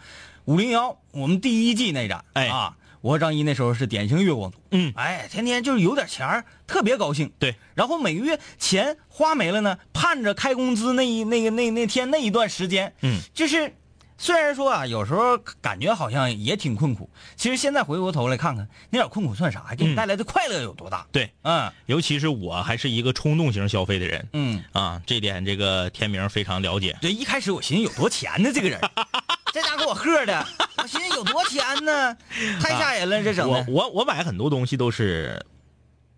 [0.47, 2.49] 五零幺，我们第一季那站，哎。
[2.49, 4.93] 啊，我和张一那时候是典型月光族，嗯。
[4.97, 13.73] 哎，天天就是有点钱儿特别高兴，对，然后每个月钱花没了呢，盼着开工资那一那个那那天那一段时间，嗯，就是
[14.19, 19.75] 虽然说啊，有时候感觉好像也挺困苦，其实现在回过头来看看，那点困苦算啥？
[19.77, 21.07] 给你嗯带来的快乐有多大？
[21.13, 26.97] 对，嗯尤其是我还是一个冲动型消费的人嗯，啊，这点这个天明非常了解。
[27.01, 28.81] 对一开始我寻思有多钱呢，这个人，
[29.53, 30.47] 这家给我喝的，
[30.79, 32.17] 我寻思有多钱呢，
[32.61, 33.67] 太吓人了，这整的。
[33.69, 35.45] 我我我买很多东西都是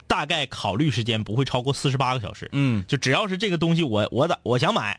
[0.06, 2.48] 大概考虑时间不会超过四十八个小时。
[2.52, 4.98] 嗯就只要是这个东西我我的我想买，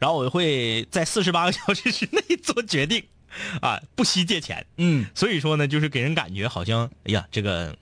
[0.00, 3.04] 然后我会在四十八个 小时之内做决定，
[3.60, 4.66] 啊，不惜借钱。
[4.78, 7.76] 嗯所以说呢，就是给人感觉好像，哎呀，这个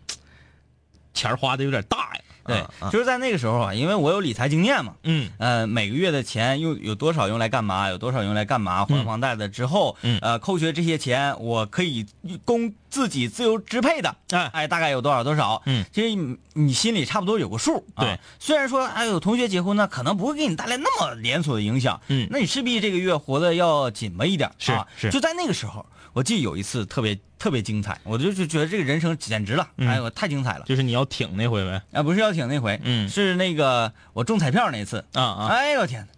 [1.14, 2.20] 钱花的有点大呀。
[2.48, 5.30] 对就是在那个时候啊，因为我有理财经验嘛，嗯。
[5.38, 10.18] 呃，每个月的钱又有多少用来干嘛，有多少用来干嘛，还房贷的之后，嗯。
[10.22, 12.06] 呃，扣学这些钱，我可以
[12.44, 14.50] 供自己自由支配的，哎。
[14.52, 22.26] 哎，大概有多少多少，嗯，其实你你心里差不多有个数，啊对，虽然说哎有同学结婚呢，可能不会给你带来那么连锁的影响，嗯。
[22.30, 25.10] 那你势必这个月活得要紧巴一点，是吧是。
[25.10, 30.64] 就在那个时候，我记得有一次特别特别精彩，我就就觉得这个人生简直了，嗯哎呦，太精彩了。
[30.66, 31.82] 就是你要挺那回呗。
[31.92, 36.08] 啊，不是要挺那回，嗯是那个我中彩票那次啊啊哎呦天哪！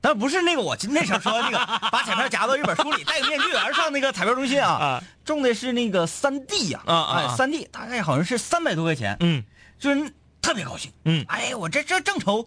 [0.00, 1.58] 但不是那个我那时候说那个
[1.90, 9.42] 把彩票夹到一本书里，戴个面具，而上那个彩票中心啊，啊中的是那个三 D 呀，啊啊啊哎，三 D 大概好像是三百多块钱，嗯，
[9.76, 12.46] 就是特别高兴，嗯哎，我这这正愁，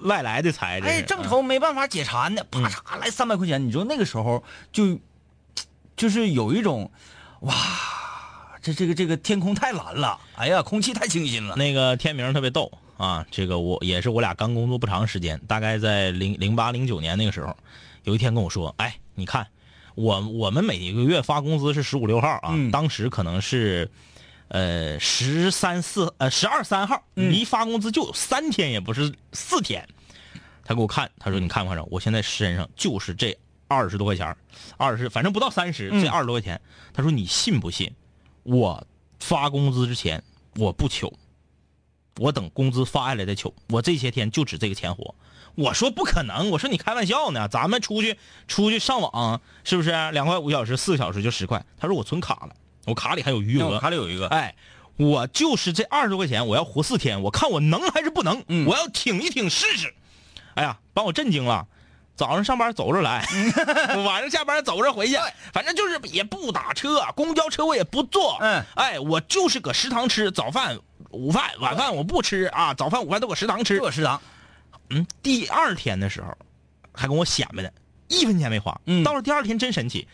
[0.00, 4.98] 外来的财，这哎，正愁没办法解馋呢，啪嚓来三百块钱，你说那个时候就
[6.00, 6.90] 就是有一种
[7.40, 7.54] 哇，
[8.62, 17.54] 这这个这个天空太蓝了，哎呀，空气太清新了，那个天明特别逗啊，这个我也是我俩刚工作不长时间，大概在零零八零九年那个时候，
[18.04, 19.46] 有一天跟我说，哎，你看
[19.94, 23.90] 我我们每一个月发工资是十五六号啊，嗯当时可能是。
[24.52, 29.86] 呃，十三四呃十二三号，嗯你一发工资就有三天，也不是四天。
[30.64, 31.86] 他给我看，他说：“你看不看着？
[31.88, 33.38] 我现在身上就是这
[33.70, 34.36] 二十多块钱
[34.76, 36.60] 二十反正不到三十、嗯这二十多块钱。”
[36.92, 37.92] 他说：“你信不信？
[38.42, 38.84] 我
[39.20, 40.24] 发工资之前
[40.56, 41.12] 我不求，
[42.16, 45.14] 我等工资发下来再求，我这些天就指这个钱活。
[45.54, 51.64] 我说不可能，我说你开玩笑呢，咱们出去出去上网是不是两块五小时，四个小时就十块？
[51.78, 52.56] 他说我存卡了，
[52.86, 54.56] 我卡里还有余额，卡里有一个，哎，
[54.96, 59.94] 我就是这二十多块钱，我要活四天，我看我能还是不能，嗯我要挺一挺试试。
[60.54, 61.68] 哎呀，把我震惊了。
[62.20, 63.26] 早上上班走着来，
[64.04, 65.16] 晚上下班走着回去，
[65.54, 68.36] 反正就是也不打车，公交车我也不坐。
[68.42, 70.78] 嗯哎，我就是搁食堂吃早饭、
[71.12, 73.90] 午饭、晚饭我不吃啊，早饭、午饭都搁食堂吃搁。
[73.90, 74.20] 食堂，
[74.90, 76.36] 嗯，第二天的时候，
[76.92, 77.70] 还跟我显摆呢，
[78.08, 78.78] 一分钱没花。
[78.84, 80.06] 嗯到了第二天真神奇，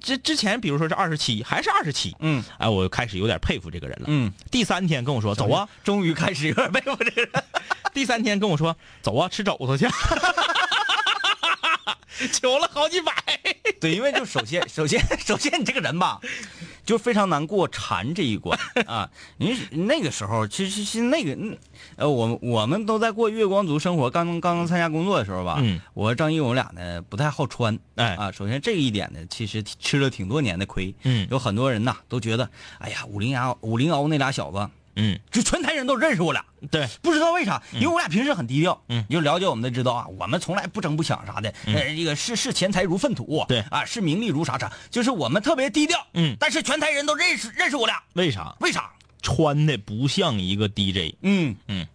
[0.00, 2.16] 之之前比如说是二十七，还是二十七。
[2.20, 4.06] 嗯哎，我开始有点佩服这个人了。
[4.08, 7.30] 嗯，第三天跟我说走啊，终于开始有点佩服这个人。
[7.92, 9.86] 第三天跟我说走啊，吃肘子去，
[12.32, 13.12] 求了好几百。
[13.80, 16.20] 对，因为就首先首先首先你这个人吧，
[16.84, 19.10] 就非常难过馋这一关啊。
[19.38, 21.58] 您那个时候其实是那个，嗯
[21.96, 32.48] 呃，我们我们都在过月光族生活，刚刚刚参加工作的时候吧，嗯，我和张一我们俩呢不太好穿，哎啊，首先这一点呢，其实吃了挺多年的亏，嗯有很多人呐都觉得，
[32.78, 39.04] 哎呀，五零幺五零幺那俩小子，嗯，就全台人都认识我俩，对，不知道为啥，因为我俩平时很低调，嗯。
[39.08, 43.60] 你就了解我们的知道啊，我们从来不争不抢啥的，呃，这个视视钱财如粪土，对。
[43.70, 46.36] 啊，视名利如啥啥，就是我们特别低调，嗯。
[46.40, 48.54] 但是全台人都认识认识我俩，为啥？
[48.60, 48.90] 为啥？
[49.22, 51.56] 穿的不像一个 DJ，嗯。
[51.68, 51.86] 嗯，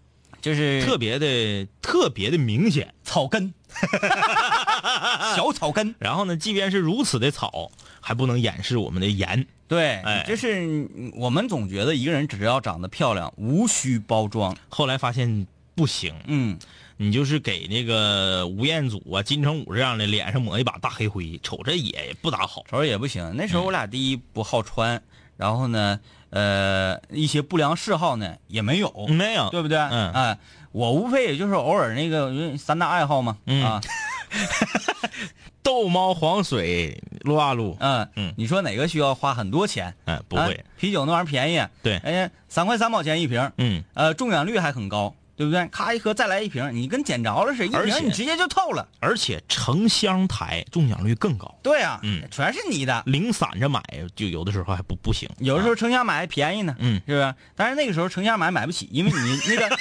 [0.42, 2.94] 就是特别的特别的明显。
[3.04, 3.54] 草根，
[5.36, 9.46] 小草根，然后呢，即便是如此的草，还不能掩饰我们的颜。
[9.68, 10.26] 对，哎。
[10.28, 10.62] 就是
[10.96, 16.58] 嗯我们总觉得一个人只要长得漂亮，无需包装，后来发现不行，嗯，
[16.98, 22.64] 你就是给那个吴彦祖啊、金城武这样的脸上抹一把大黑灰，瞅着也不咋好。
[22.70, 23.34] 瞅着也不行。
[23.36, 25.02] 那时候我俩第一不好穿，
[25.38, 26.00] 然后呢，
[26.32, 29.78] 呃，一些不良嗜好呢也没有，没有，对不对？
[29.78, 30.12] 嗯。
[30.12, 30.38] 哎，
[30.74, 33.64] 我无非也就是偶尔那个三大爱好嘛，嗯。
[33.64, 33.82] 啊，
[35.64, 38.34] 逗猫黄水撸啊撸，嗯嗯。
[38.38, 39.94] 你说哪个需要花很多钱？
[40.06, 40.54] 嗯，不会。
[40.54, 41.98] 啊，啤酒那玩意儿便宜，对。
[41.98, 45.68] 哎呀，三块三毛钱一瓶，嗯，呃，中奖率还很高，对不对？
[45.70, 48.88] 咔一喝再来一瓶，你跟捡着了似的，一瓶你直接就透了。
[49.00, 53.02] 而且成箱台中奖率更高，对啊，嗯全是你的。
[53.08, 53.82] 零散着买
[54.16, 55.28] 就有的时候还不不行。
[55.40, 57.34] 有的时候成箱买便宜呢，嗯是不是？
[57.56, 59.78] 但是那个时候成箱买买不起，因为你那个，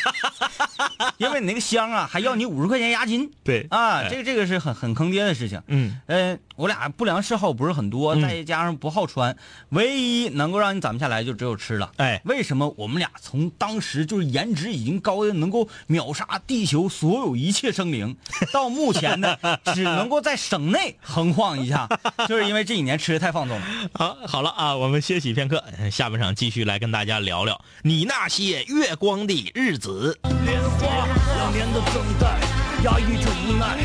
[1.18, 5.62] 因为你那个箱啊还要你五十块钱押金对啊，哎这个这个是很很坑爹的事情。
[5.66, 9.35] 嗯，呃，我俩不良嗜好不是很多，嗯再加上不好穿，
[9.70, 11.90] 唯一能够让你攒不下来就只有吃了。
[11.96, 18.14] 哎为什么我们俩从当时就是颜值已经高的能够秒杀地球所有一切生灵，
[18.53, 19.38] 到目前呢
[19.73, 21.88] 只能够在省内横晃一下，
[22.29, 23.66] 就是因为这几年吃的太放纵了。
[23.94, 30.18] 好，好了啊，我们歇息片刻，下半场继续来跟大家聊聊你那些月光的日子。
[30.44, 32.38] 莲花，两年的等待，
[32.85, 33.79] 压抑着无奈，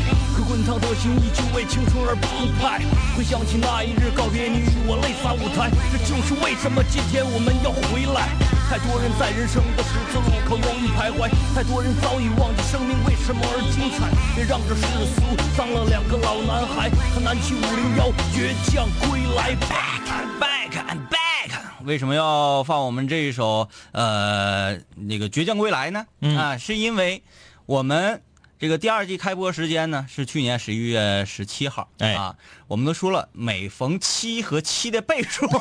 [0.66, 2.82] 烫的心依旧为青春而澎湃。
[3.16, 8.34] 回想起那一日告别你与我泪洒舞台，这就是为什么今天我们要回来。
[8.68, 14.10] 太多人在人生的十字路口犹豫徘徊，太多人早已忘记生命为什么而精彩。
[14.34, 14.82] 别让这世
[15.14, 15.22] 俗
[15.56, 19.54] 脏了两个老男孩，他南齐五零幺倔强归来。
[19.70, 20.02] Back
[20.40, 26.04] Back and back，为什么要放我们这一首呃那个《倔强归来》呢？
[26.22, 27.22] 嗯啊，是因为
[27.66, 28.20] 我们
[28.58, 32.14] 这个第二季开播时间呢是去年十一月十七号，哎。
[32.14, 32.34] 啊，
[32.66, 35.46] 我们都说了，每逢七和七的倍数，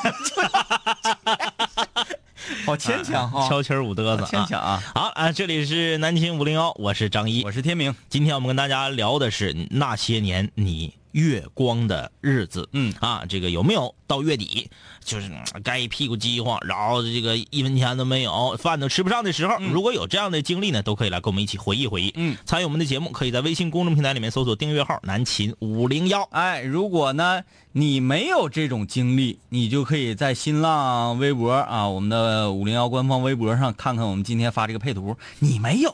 [2.66, 4.82] 好牵强哈、敲七儿舞嘚瑟，牵强啊！
[4.94, 12.68] 好啊，这里是南秦五零幺，我是张一，我是天明，今天我们跟大家聊的是那些年你月光的日子。
[12.74, 14.70] 嗯啊，这个有没有到月底
[15.04, 19.58] 就是嗯该一屁股饥荒，然后这个一分钱都没有，饭都吃不上的时候？
[19.72, 22.12] 如果有这样的经历呢，都可以来跟我们一起回忆回忆。
[22.16, 35.16] 嗯，参与我们的节目，可以在微信公众平台里面搜索订阅号“南秦五零幺哎，如果呢你没有这种经历，你就可以在新浪微博啊，我们的五零幺官方微博上看看我们今天发这个配图。
[35.40, 35.94] 你没有，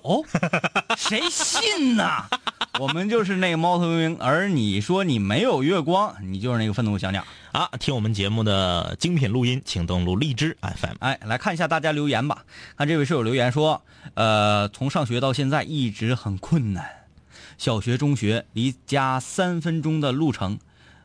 [0.98, 2.26] 谁信呐？
[2.80, 7.70] 我们就是那个猫头鹰，而你说你没有月光，你就是那个愤怒小鸟。”啊！
[7.80, 10.96] 听我们节目的精品录音，请登录荔枝 FM。
[11.00, 12.46] 哎，来看一下大家留言吧。
[12.78, 13.82] 看这位室友留言说，
[14.14, 16.86] 呃，从上学到现在一直很困难，
[17.58, 20.60] 小学、中学离家三分钟的路程，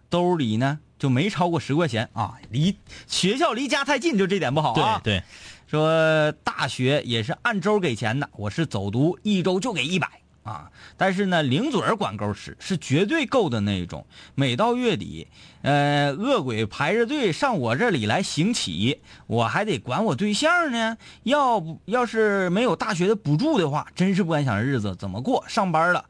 [0.09, 2.77] 兜里呢就没超过十块钱啊，离
[3.09, 5.01] 学校离家太近，就这点不好啊。
[5.03, 5.23] 对 对，
[5.67, 10.09] 说大学也是按周给钱的，我是走读，一周就给一百
[10.47, 10.71] 啊。
[10.97, 14.07] 但是呢，零嘴儿管够吃，是绝对够的那一种。
[14.35, 15.27] 每到月底，
[15.63, 20.97] 呃，恶鬼排着队上我这里来行乞，我还得管我对象呢。
[21.25, 25.45] 要不要是没有大学的补助的话，真是不敢想日子怎么过。
[25.49, 26.05] 上班了，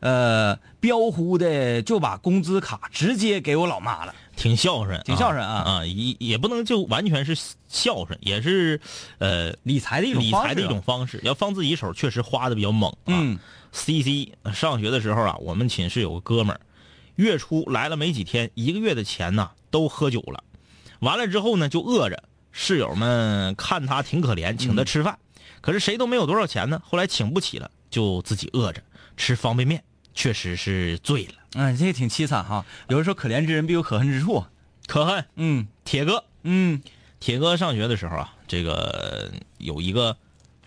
[0.00, 4.14] 呃，彪呼的就把工资卡直接给我老妈了。
[4.36, 5.84] 挺孝顺，挺孝顺啊啊！
[5.84, 7.34] 也也不能就完全是
[7.66, 8.80] 孝顺，也是
[9.18, 11.20] 呃理财的一种理方式啊财的一种方式。
[11.24, 12.96] 要放自己手，确实花的比较猛啊。
[13.06, 13.36] 嗯
[13.72, 16.60] C C 上学的时候啊，我们寝室有个哥们儿，
[17.16, 20.44] 月初来了没几天，一个月的钱呢都喝酒了，
[21.00, 25.18] 完了之后呢就饿着，室友们看他挺可怜，请他吃饭，
[25.60, 28.82] 可是谁都没有多少钱呢，后来请不起了，就自己饿着。
[29.16, 29.82] 吃方便面，
[30.14, 32.64] 确实是醉了，嗯，这个挺凄惨哈。
[32.88, 34.44] 有人说可怜之人必有可恨之处。
[34.86, 35.24] 可恨。
[35.34, 35.66] 嗯。
[35.84, 36.80] 铁哥，嗯。
[37.18, 40.16] 铁哥上学的时候啊，这个有一个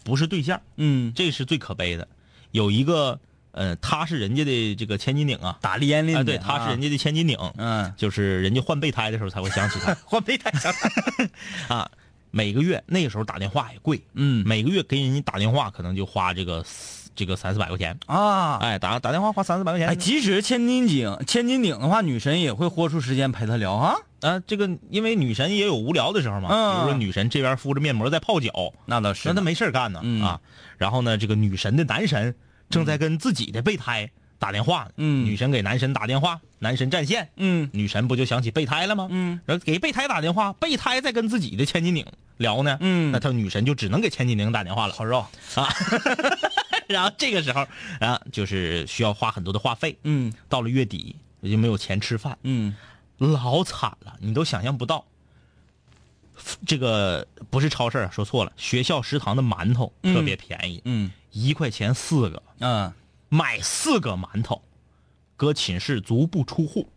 [0.03, 2.05] 不是对象，嗯，这是最可悲的，
[2.51, 3.19] 有一个
[3.51, 9.93] 呃，他是人家的这个千斤顶啊，打连连啊，的，对，他是人家的千斤顶，嗯，就是人家换备胎的时候才会想起他。
[10.05, 10.73] 换备胎想
[11.67, 11.89] 啊。
[12.33, 14.47] 每个月那个时候打电话也贵，嗯。
[14.47, 16.63] 每个月给人家打电话可能就花这个
[17.13, 23.97] 这个三四百块钱，啊，哎，打打电话花三四百块钱，哎，即使是千斤顶，千斤顶的话，女神也会豁出时间陪他聊啊。
[24.21, 30.21] 啊，这个因为女神也有无聊的时候嘛，嗯比如说女神这边敷着面膜在泡脚，那倒是那她没事儿干呢、嗯。
[30.23, 30.39] 啊。
[30.77, 32.35] 然后呢，这个女神的男神
[32.69, 35.25] 正在跟自己的备胎打电话呢，嗯。
[35.25, 37.69] 女神给男神打电话，男神占线，嗯。
[37.73, 39.07] 女神不就想起备胎了吗？
[39.11, 42.05] 嗯，然后给备胎打电话，备胎在跟自己的千斤顶
[42.37, 43.11] 聊呢，嗯。
[43.11, 45.25] 那她女神就只能给千斤顶打电话了，好肉。
[45.55, 45.67] 啊。
[46.87, 47.65] 然后这个时候
[47.99, 50.31] 啊，就是需要花很多的话费，嗯。
[50.49, 52.75] 到了月底也就没有钱吃饭，嗯
[53.21, 55.05] 老惨了，你都想象不到。
[56.65, 62.91] 这个不是超市啊，说错了，学校食堂的馒头嗯特别便宜，嗯一块钱四个，嗯
[63.29, 64.63] 买四个馒头，
[65.37, 66.89] 搁寝室足不出户。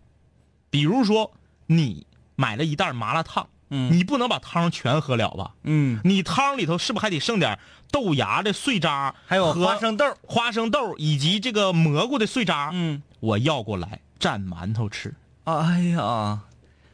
[0.71, 1.31] 比如说，
[1.67, 2.07] 你
[2.37, 5.55] 买了一袋麻辣烫，嗯你不能把汤全喝了吧？
[5.65, 7.59] 嗯，你汤里头是不是还得剩点
[7.91, 10.17] 豆芽的碎渣，还有花生豆。
[10.23, 12.71] 花生豆以及这个蘑菇的碎渣？
[12.73, 16.41] 嗯，我要过来蘸馒头吃，哎呀，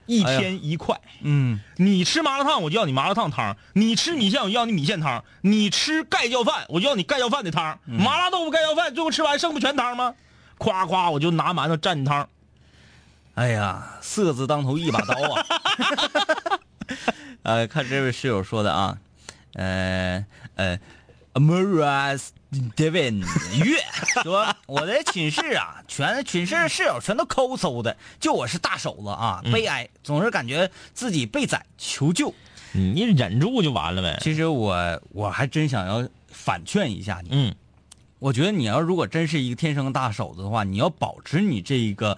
[0.06, 0.98] 一天一块。
[1.22, 7.78] 嗯你吃麻辣烫，我就要你麻辣烫汤；你吃米线，我就要你米线汤；你吃盖浇饭，我就要你盖浇饭的汤。
[7.86, 10.14] 嗯麻辣豆腐盖浇饭，最后吃完剩不全汤吗？
[10.58, 12.28] 夸夸，我就拿馒头蘸汤。
[13.34, 15.46] 哎呀，色字当头一把刀啊！
[17.42, 18.98] 呃，看这位室友说的啊，
[19.54, 20.24] 呃
[20.56, 20.78] 呃
[21.34, 22.28] ，Amoras
[22.76, 23.20] Devin
[23.64, 23.78] 月
[24.22, 32.34] 说，我的寝室啊，全寝室室友全都抠搜的，就我是大手子啊，悲哀，总是感觉自己被宰，求救。
[32.72, 34.18] 你忍住就完了呗。
[34.20, 37.54] 其实我我还真想要反劝一下你，嗯，
[38.18, 42.16] 我觉得你要如果真是一个天生大手子的话，你要保持你这一个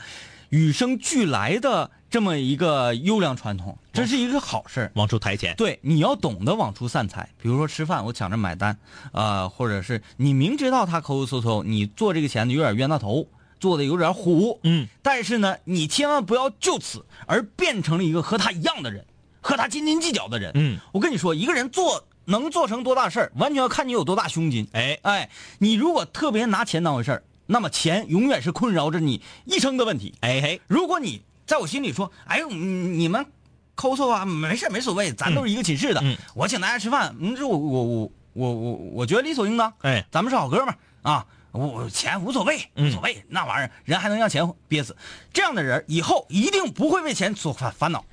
[0.51, 4.93] 与生俱来的这么一个优良传统，这是一个好事儿。
[4.97, 5.55] 往出抬钱。
[5.57, 7.27] 对，你要懂得往出散财。
[7.41, 8.77] 比如说吃饭，我抢着买单，
[9.13, 13.27] 啊，或者是你明知道他抠抠搜搜，你做这个钱有点冤大头，
[13.59, 19.07] 做的有点虎，嗯，但是呢，你千万不要就此而变成了一个和他一样的人，
[19.41, 20.53] 和他斤斤计较的人。
[20.55, 24.69] 嗯，我跟你说，一个人做能做成多大事儿，完全要看你有多大胸襟。
[24.73, 30.13] 哎，哎，你如果特别拿钱当回事儿，那么钱永远是困扰着你一生的问题。
[30.21, 33.27] 哎嘿，如果你在我心里说，哎呦，你你们
[33.75, 44.97] 抠搜啊，没事没所谓，咱都是一个寝室的，嗯我请大家吃饭，嗯，这我我我我我我觉得理所应当，哎，咱们是好哥们儿啊，我我钱无所谓，无所谓，那玩意儿人还能让钱憋死，
[45.33, 48.05] 这样的人以后一定不会为钱所烦烦恼。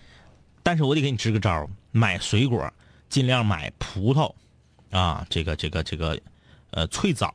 [0.64, 2.72] 但是我得给你支个招儿买水果
[3.10, 4.34] 尽量买葡萄，
[4.92, 6.20] 啊，这个这个这个，
[6.72, 7.34] 呃，脆枣，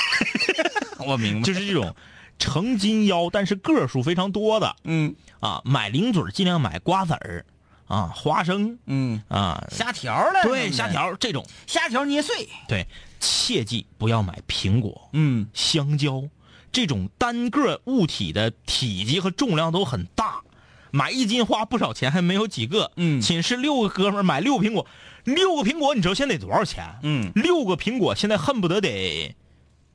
[1.06, 1.94] 我明白，就是这种
[2.42, 4.74] 成斤腰但是个数非常多的。
[4.82, 5.14] 嗯。
[5.38, 5.62] 啊。
[5.64, 7.46] 买零嘴尽量买瓜子儿
[7.86, 12.86] 啊，花生嗯，啊，虾条了，对，虾，条这种，虾条捏碎，对，
[13.20, 15.46] 切记不要买苹果、嗯。
[15.52, 16.24] 香蕉
[16.72, 20.40] 这种单个物体的体积和重量都很大，
[20.90, 22.90] 买一斤花不少钱，还没有几个。
[22.96, 23.20] 嗯。
[23.20, 24.86] 寝室六个哥们儿买六个苹果，
[25.24, 26.98] 六个苹果你知道现在得多少钱？
[27.02, 27.30] 嗯。
[27.34, 29.36] 六个苹果现在恨不得得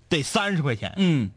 [0.08, 1.32] 得三十块钱，嗯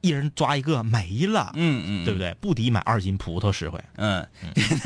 [0.00, 2.32] 一人抓一个没了，嗯嗯，对不对？
[2.40, 3.80] 不抵买二斤葡萄实惠。
[3.96, 4.26] 嗯，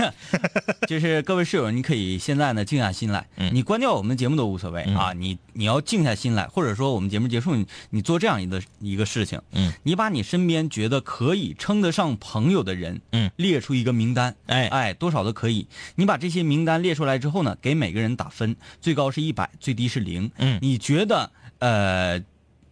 [0.89, 15.67] 就是各位室友，你可以现在呢静下心来，嗯你关掉我们的节目都无所谓、啊，你你要静下心来，或者说我们节目结束，你你做这样一个一个事情，嗯，你把你身边觉得可以称得上朋友的人，嗯列出一个名单，哎哎，多少都可以。
[15.97, 20.31] 你把这些名单列出来之后呢，给每个人打分，最高是一百，最低是零。
[20.39, 22.19] 嗯你觉得呃，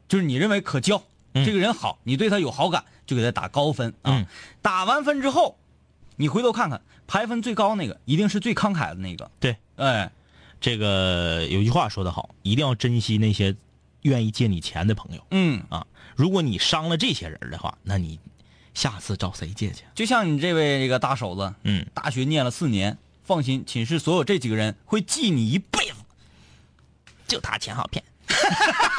[0.08, 1.02] 就是你认为可交，
[1.34, 4.12] 嗯这个人好，你对他有好感，就给他打高分啊。
[4.12, 4.26] 嗯
[4.62, 5.58] 打完分之后，
[6.16, 9.30] 你回头看看排分最高那个，一定是最慷慨的那个。
[9.40, 10.10] 对，哎，
[10.60, 13.56] 这个有句话说得好，一定要珍惜那些
[14.02, 15.86] 愿意借你钱的朋友嗯，啊。
[16.16, 18.18] 如果你伤了这些人的话，那你
[18.74, 19.84] 下次找谁借去？
[19.94, 25.94] 就像你这位这个大手子，嗯，大学念了四年，放心，寝室所有这几个人会记你一辈子。
[27.26, 28.04] 就他钱好骗。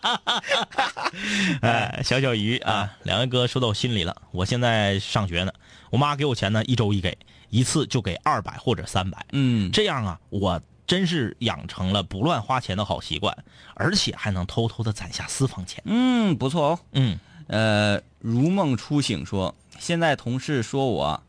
[1.62, 4.14] 哎，小小鱼啊，两位哥说到我心里了。
[4.30, 5.52] 我现在上学呢，
[5.90, 7.16] 我妈给我钱呢，一周一给，
[7.48, 9.24] 一次就给二百或者三百。
[9.32, 13.36] 嗯，这样啊，我真是养成了不乱花钱的好习惯，
[13.74, 15.82] 而且还能偷偷的攒下私房钱。
[15.86, 16.78] 嗯，不错哦。
[16.92, 17.18] 嗯，
[17.48, 21.22] 呃，如梦初醒说，现在同事说我，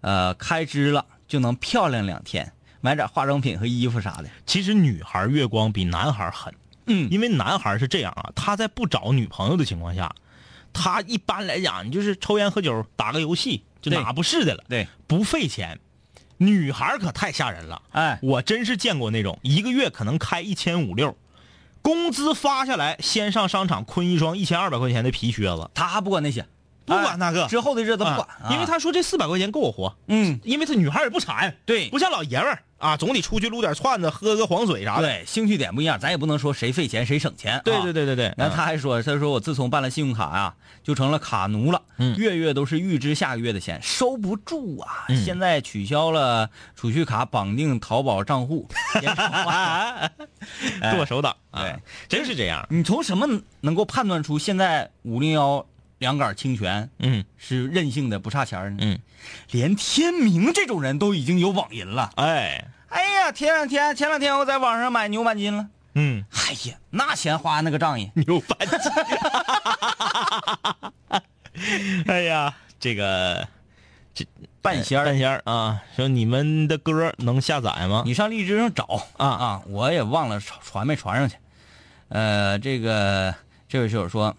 [0.00, 4.28] 呃，开支了就能漂亮两天，买点化妆品和衣服啥的。
[4.46, 6.54] 其实女孩月光比男孩狠。
[6.86, 7.08] 嗯。
[7.10, 10.14] 因为男孩是这样啊，他在不找女朋友的情况下，
[10.72, 15.78] 他一般来讲，你就是抽烟喝酒，打个游戏，就哪不是的了，对，不费钱。
[16.38, 21.16] 女孩可太吓人了，哎，我真是见过那种一个月可能开一千五六，
[21.82, 26.44] 工资发下来，先上商场坤一双一千二百块钱的皮靴子，他不管那些，
[26.84, 27.44] 不管那个。
[27.44, 31.88] 哎之后的日子不管，啊因为他说这四百块钱够我活，嗯，因为他女孩也不馋，对。
[31.90, 35.02] 不像老爷们儿啊，总得出去撸点串子，喝个黄水啥的。
[35.06, 37.62] 对，兴趣点不一样，咱也不能说谁费钱谁省钱。
[37.64, 45.06] 对啊对对对对，然后他还说，他说我自从办了信用卡啊、就成了卡奴了，嗯月月都是预支下个月的钱，收不住啊。
[45.08, 48.68] 嗯现在取消了储蓄卡绑定淘宝账户，
[50.92, 51.76] 剁手党，啊对，
[52.08, 52.66] 真是这样。
[52.68, 53.28] 你从什么
[53.60, 55.64] 能够判断出现在五零幺
[56.02, 58.76] 两杆清泉嗯是任性的不差钱？
[58.80, 58.98] 嗯，
[59.52, 62.10] 连天明这种人都已经有网银了。
[62.16, 68.10] 哎，哎呀，前两天前两天我在网上买牛板筋了，嗯，哎呀，那钱花那个仗义。
[68.26, 68.78] 牛板筋。
[72.08, 73.46] 哎呀，这个
[74.12, 74.26] 这
[74.60, 78.02] 半仙儿半仙儿啊，说你们的歌能下载吗？
[78.04, 81.36] 你上荔枝上找啊啊，我也忘了传传没传上去。
[82.08, 83.34] 呃，这个
[83.68, 84.36] 这位室友说，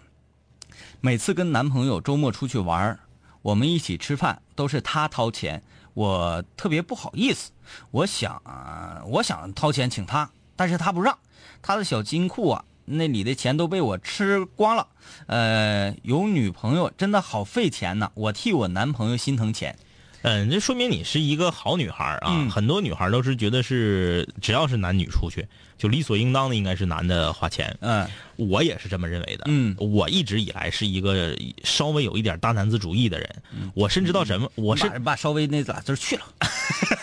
[1.00, 2.98] 每次跟男朋友周末出去玩
[3.42, 5.62] 我们一起吃饭都是他掏钱，
[5.92, 7.50] 我特别不好意思。
[7.90, 11.18] 我想、啊，我想掏钱请他，但是他不让，
[11.60, 14.88] 他的小金库啊，那里的钱都被我吃光了。
[15.26, 19.78] 呃，有女朋友真的好费钱呐，我替我男朋友心疼钱。
[20.24, 22.28] 嗯，这说明你是一个好女孩啊。
[22.30, 25.46] 嗯很多女孩都是觉得是只要是男女出去，
[25.76, 27.76] 就理所应当的应该是男的花钱。
[27.80, 29.44] 嗯我也是这么认为的。
[29.48, 33.28] 嗯我一直以来是一个稍微有一点大男子主义的人。
[33.74, 36.22] 我甚至到什么，我是把把稍微那俩字儿去了。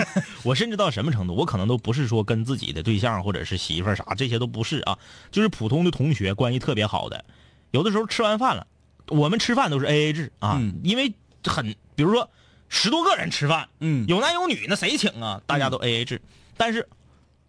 [0.43, 4.97] 我甚至到什么程度，我可能都不是说跟自己的对象或者是媳妇儿啥这些都不是啊，
[5.31, 7.23] 就是普通的同学关系特别好的，
[7.69, 8.65] 有的时候吃完饭了，
[9.09, 11.13] 我们吃饭都是 A A 制啊，嗯因为
[11.45, 12.27] 很比如说
[12.73, 15.41] 十多个人吃饭，嗯有男有女，那谁请啊？
[15.45, 16.21] 大家都 A A 制，
[16.55, 16.87] 但是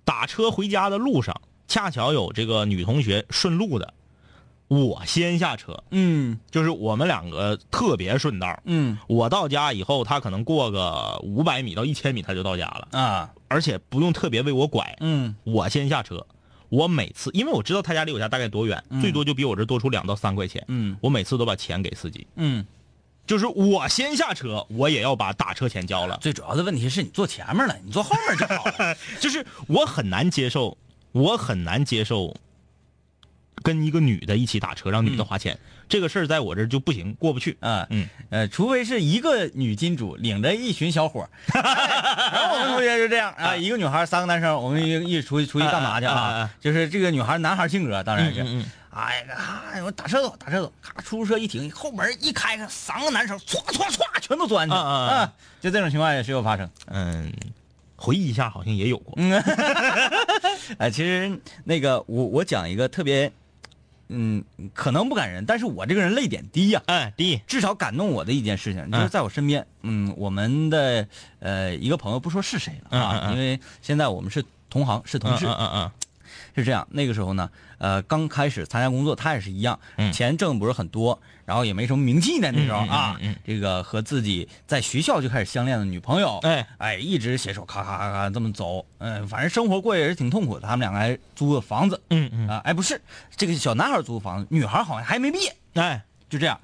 [0.04, 3.94] 打车回家的路上，恰巧有这个女同学顺路的，
[4.66, 8.60] 我先下车，嗯就是我们两个特别顺道。
[8.64, 14.96] 嗯我到家以后，他可能过个五百米到一千米他就到家了，啊而且不用特别为我拐。
[15.00, 16.26] 嗯我先下车，
[16.68, 20.64] 我每次因为我知道他家离我家大概多远，最多就比我这多出两到三块钱。
[20.66, 22.26] 嗯我每次都把钱给司机。
[22.34, 22.66] 嗯，
[23.32, 26.18] 就是我先下车，我也要把打车钱交了。
[26.20, 28.94] 最主要的问题是你坐前面了，你坐后面就好了。
[29.20, 30.76] 就是我很难接受，
[31.12, 32.36] 我很难接受
[33.62, 35.58] 跟一个女的一起打车，让女的花钱、
[35.88, 37.56] 这个事儿，在我这儿就不行，过不去。
[37.60, 46.50] 啊，嗯，呃，除非是一个女金主领着一群小伙儿， 然后我们同学就这样啊，一个女孩三个男生，我们一一起出去出去干嘛去啊？
[46.60, 56.68] 就是这个女孩男孩性格当然是，嗯嗯嗯哎呀，哎我打车走打车走，咔，出租车一停，后门一开开，三个男生唰唰唰全都钻进去啊啊啊啊，就这种情况也时有发生。
[56.86, 57.32] 嗯，
[57.96, 59.14] 回忆一下，好像也有过。
[60.76, 63.32] 哎，其实那个我我讲一个特别，
[64.08, 71.08] 嗯，可能不感人，但是我这个人泪点低呀、哎，第一，至少感动我的一件事情，就是在我身边，嗯，我们的
[71.40, 75.90] 呃一个朋友，不说是谁了啊，嗯嗯嗯因为现在我们是同行，是同事，嗯嗯嗯
[76.54, 76.86] 是这样。
[76.90, 77.50] 那个时候呢，
[77.82, 80.12] 呃，刚开始参加工作，他也是一样，嗯。
[80.12, 86.64] 钱挣不是很多，然后也没什么名气呢，那时候啊，嗯这个和自己在学校就开始相恋的女朋友，哎。
[86.78, 90.68] 哎，一直携手咔咔咔咔这么走，嗯、反正生活过也是挺痛苦的。
[90.68, 92.48] 他们两个还租个房子，嗯嗯。
[92.48, 93.00] 啊，哎，不是，
[93.36, 96.60] 这个小男孩租房子，女孩好像还没毕业，嗯，哎，就这样。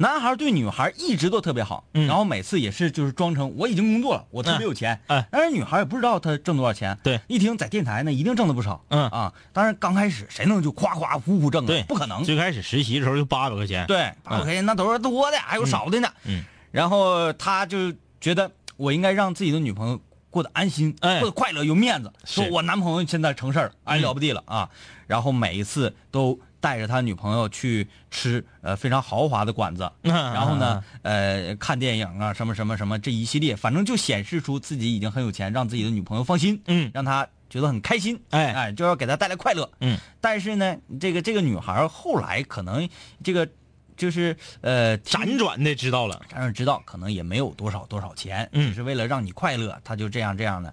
[0.00, 2.06] 男孩对女孩一直都特别好，嗯。
[2.06, 7.20] 然后每次也是就是装成我已经工作了，我特别有钱，哎但是女孩也不知道他挣多少钱，对。
[7.28, 9.06] 一听在电台呢一定挣的不少，嗯。
[9.08, 11.66] 啊，当然刚开始谁能就夸夸呼呼挣啊？
[11.66, 17.92] 对，不可能，最开始实习的时候就八百块钱。，对，八百块钱那都是多的，还有少的呢，嗯，然后他就
[18.22, 21.20] 觉得我应该让自己的女朋友过得安心，哎。
[21.20, 24.00] 过得快乐有面子，说我男朋友现在成事儿了，哎嗯。
[24.00, 24.70] 了不地了啊，
[25.06, 30.12] 然后每一次都带着他女朋友去吃呃非常豪华的馆子， 嗯。
[30.12, 36.90] 然后呢，呃，看电影啊，什么什么什么这一系列，反正就显示出自己已经很有钱，让自己的女朋友放心，嗯。
[36.94, 38.52] 让他觉得很开心，哎。
[38.52, 42.88] 哎，就要给他带来快乐，嗯，但是呢，这个这个女孩后来可能
[43.24, 43.48] 这个
[43.96, 46.20] 就是呃辗转的知道了。
[46.30, 48.68] 辗转知道可能也没有多少多少钱，嗯。
[48.68, 50.72] 只是为了让你快乐，他就这样这样的。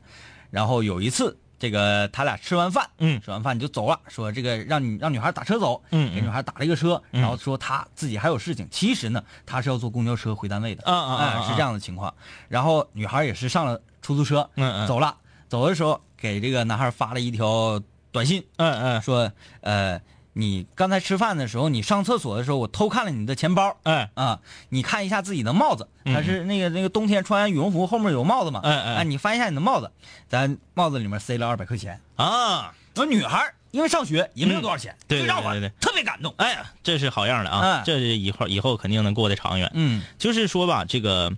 [0.50, 3.20] 然后有一次，这个他俩吃完饭，嗯。
[3.22, 6.16] 吃完饭就走了，说这个让你让女孩打车走，嗯嗯。
[6.16, 7.22] 给女孩打了一个车，嗯。
[7.22, 11.41] 然后说他自己还有事情，其实呢他是要坐公交车回单位的，啊啊啊啊。
[11.41, 12.14] 哎是这样的情况。
[12.47, 14.88] 然后女孩也是上了出租车，嗯嗯。
[14.88, 15.16] 走了，
[15.49, 17.82] 走的时候给这个男孩发了一条
[18.12, 19.32] 短信，嗯嗯，说
[19.62, 19.99] 呃
[20.38, 26.14] 你刚才吃饭的时候，你上厕所的时候，我偷看了你的钱包，哎，啊，你看一下自己的帽子，嗯。
[26.14, 28.62] 它是那个那个冬天穿羽绒服后面有帽子嘛？
[28.64, 28.94] 哎哎。
[28.98, 29.92] 啊，你翻一下你的帽子，
[30.30, 32.00] 咱帽子里面塞了二百块钱。
[32.18, 35.04] 啊，那女孩因为上学也没有多少钱，嗯。
[35.08, 35.74] 对让我对对对。
[35.82, 36.32] 特别感动。
[36.38, 37.82] 哎呀，这是好样的啊！
[37.82, 37.84] 嗯。
[37.84, 39.72] 这是以后以后肯定能过得长远。
[39.74, 40.04] 嗯。
[40.20, 41.36] 就是说吧，这个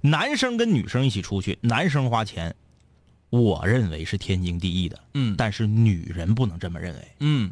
[0.00, 2.54] 男生跟女生一起出去，男生花钱，
[3.28, 4.98] 我认为是天经地义的。
[5.12, 5.34] 嗯。
[5.36, 7.50] 但是女人不能这么认为，嗯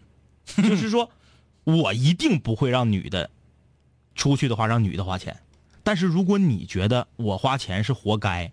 [0.57, 1.11] 就是说，
[1.64, 3.30] 我一定不会让女的
[4.14, 5.36] 出去的话让女的花钱。
[5.82, 8.51] 但是如果你觉得我花钱是活该，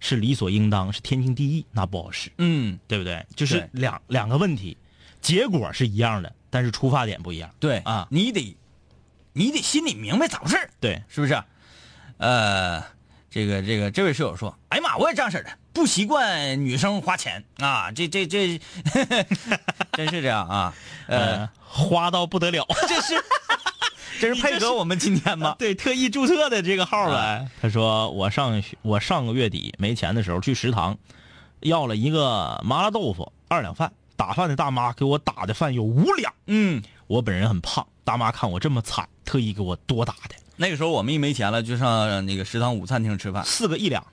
[0.00, 3.24] 是理所应当，是天经地义，那不好使，嗯，对不对？
[3.36, 4.76] 就是两两个问题，
[5.20, 7.54] 结果是一样的，但是出发点不一样。
[7.60, 8.56] 对啊你得
[9.32, 11.42] 你得心里明白咋回事儿对，是不是？
[12.16, 12.82] 呃，
[13.30, 18.60] 这个这个这位室友说，哎呀妈，我也这样式的，不习惯女生花钱啊，这这这，
[19.92, 20.74] 真是这样啊。
[21.06, 23.24] 呃呃，，花到不得了， 这是
[24.20, 25.56] 这是配合我们今天吗？
[25.58, 27.48] 对，特意注册的这个号呗。
[27.60, 30.96] 他说我上学我上个月底没钱的时候去食堂，
[31.60, 36.32] 要了一个麻辣豆腐二两饭，打饭的大妈给我打的饭有五两。
[36.46, 43.44] 嗯，我本人很胖，大妈看我这么惨，特意给我多打的那个时候我们一没钱了，就上那个食堂午餐厅吃饭。
[43.44, 44.06] 四个一两。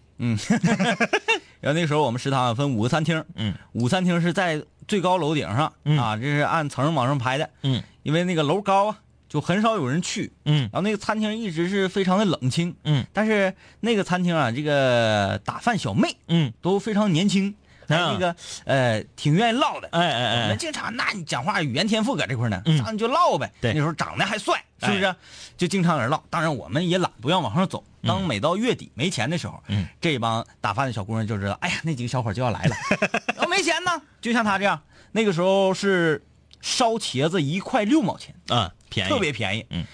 [1.62, 8.97] 然后那时候我们食堂分五个餐厅，嗯，午餐厅是在最高楼顶上、嗯啊，这是按层往上排的，嗯因为那个楼高啊，
[9.28, 10.32] 就很少有人去。
[10.45, 17.53] 嗯然后那个餐厅一直是非常的冷清，嗯但是那个餐厅啊，这个打饭小妹嗯，都非常年轻，
[17.88, 18.36] 那个
[18.66, 19.89] 呃挺愿意唠的。
[19.91, 23.51] 哎哎我们哎，经常，那你讲话语言天赋搁这块呢，嗯上去就唠呗。
[23.60, 25.05] 对那时候长得还帅，是不是？
[25.05, 25.16] 哎
[25.57, 26.24] 就经常有人唠。
[26.30, 27.84] 当然，我们也懒，不愿往上走。
[28.03, 32.75] 当每到月底没钱的时候，嗯这帮打饭的小姑娘就知道，哎呀，那几个小伙就要来了。
[33.35, 34.81] 然后没钱呢，就像他这样，
[35.11, 36.23] 那个时候是
[36.61, 39.65] 烧茄子一块六毛钱，啊，便宜，特别便宜。
[39.69, 39.85] 嗯，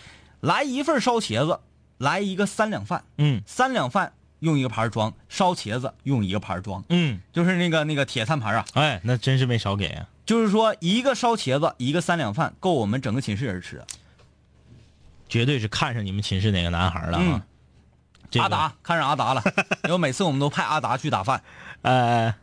[0.41, 1.59] 来一份烧茄子，
[1.97, 8.65] 来一个三两饭，嗯三两饭用一个盘装，烧茄子用一个盘装，嗯，就是那个那个铁餐盘啊。
[8.73, 10.07] 哎，那真是没少给啊。
[10.25, 13.83] 就是说，一个烧茄子，一个三两饭，够我们整个寝室人吃。
[15.29, 17.45] 绝对是看上你们寝室哪个男孩了嗯啊！
[18.29, 19.41] 这个阿达看上阿达了，
[19.83, 21.41] 然后每次我们都派阿达去打饭。
[21.81, 22.33] 呃，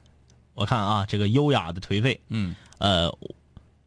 [0.55, 3.35] 我看啊，这个优雅的颓废，嗯呃，我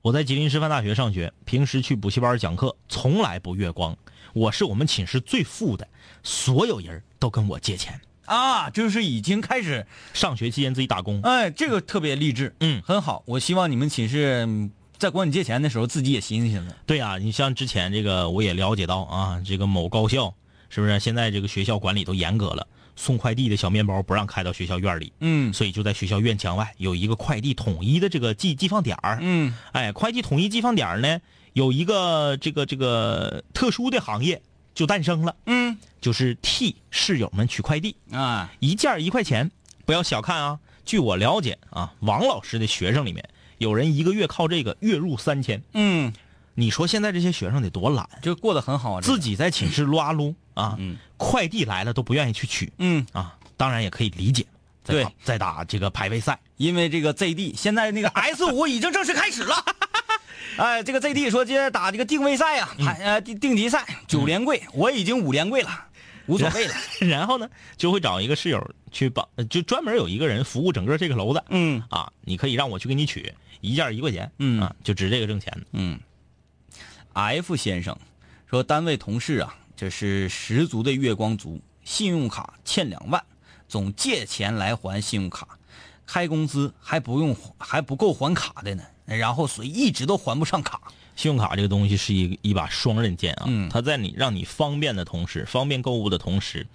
[0.01, 3.95] 我在吉林师范大学上学，平时去补习班讲课，从来不月光。
[4.33, 5.87] 我是我们寝室最富的，
[6.21, 7.99] 所有人都跟我借钱。
[8.25, 13.23] 啊，就是已经开始，上学期间自己打工，哎，这个特别励志，嗯很好。
[13.25, 16.75] 我希望你们寝室嗯在管你借钱的时候，自己也寻思寻思。
[16.85, 20.33] 对啊、你像之前这个我也了解到啊，这个某高校
[20.75, 22.67] 是不是现在这个学校管理都严格了，
[22.97, 29.19] 送快递的小面包不让开到学校院里，嗯所以就在学校院墙外有一个快递统一的这个寄寄放点儿。
[29.21, 31.21] 嗯哎，快递统一寄放点儿呢，
[31.53, 34.41] 有一个这个这个特殊的行业
[34.73, 39.49] 就诞生了，嗯就是替室友们取快递，啊，一件一块钱，
[39.85, 40.59] 不要小看啊。
[40.83, 43.27] 据我了解啊，王老师的学生里面
[43.59, 45.63] 有人一个月靠这个月入三千。
[45.73, 46.11] 嗯，
[46.53, 49.01] 你说现在这些学生得多懒，就过得很好啊。
[49.01, 50.97] 自己在寝室撸啊撸啊，嗯。
[51.17, 54.45] 快递来了都不愿意去取嗯，啊，当然也可以理解。
[54.83, 55.03] 在对。
[55.03, 59.55] 打在打这个排位赛，因为这个 ZD 现在那个 S 五已经正式开始了。
[60.57, 65.69] 哎，这个 ZD 说今天打这个定位赛啊，排呃定定级赛九连跪，我已经五连跪了，
[66.27, 66.73] 无所谓了。
[67.01, 71.83] 然后呢就会找一个室友去帮，呃就专门有一个人服务整个这个楼的嗯。
[71.89, 74.61] 啊，你可以让我去给你取，一件一块钱，嗯。
[74.61, 75.51] 啊，就值这个挣钱。
[75.53, 75.61] 的。
[75.73, 75.99] 嗯
[77.13, 77.97] ，F 先生
[78.49, 83.23] 说单位同事啊，这是十足的月光族，信用卡欠两万，
[83.67, 85.47] 总借钱来还信用卡，
[86.05, 90.81] 开工资还不用还不够还卡的呢，然后所以一直都还不上卡。
[91.15, 96.67] 信用卡这个东西是一一把双刃剑啊，嗯它在你让你方便的同时，方便购物的同时，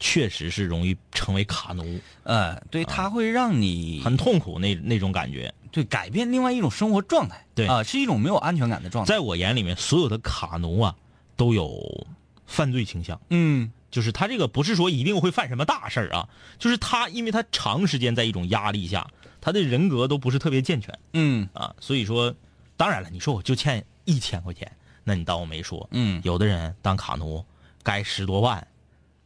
[0.00, 5.52] 确实是容易成为卡奴，呃，对，它会让你很痛苦那那种感觉。
[5.72, 9.08] 对改变另外一种生活状态，对啊、是一种没有安全感的状态。
[9.08, 10.96] 在我眼里面，所有的卡奴啊
[11.36, 12.06] 都有
[12.50, 16.28] 犯罪倾向，嗯就是他这个不是说一定会犯什么大事儿啊，
[16.58, 19.08] 就是他因为他长时间在一种压力下，
[19.40, 22.34] 他的人格都不是特别健全嗯啊，所以说，
[22.76, 24.70] 当然了，你说我就欠一千块钱，
[25.02, 27.44] 那你当我没说，嗯，有的人当卡奴
[27.82, 28.64] 该十多万，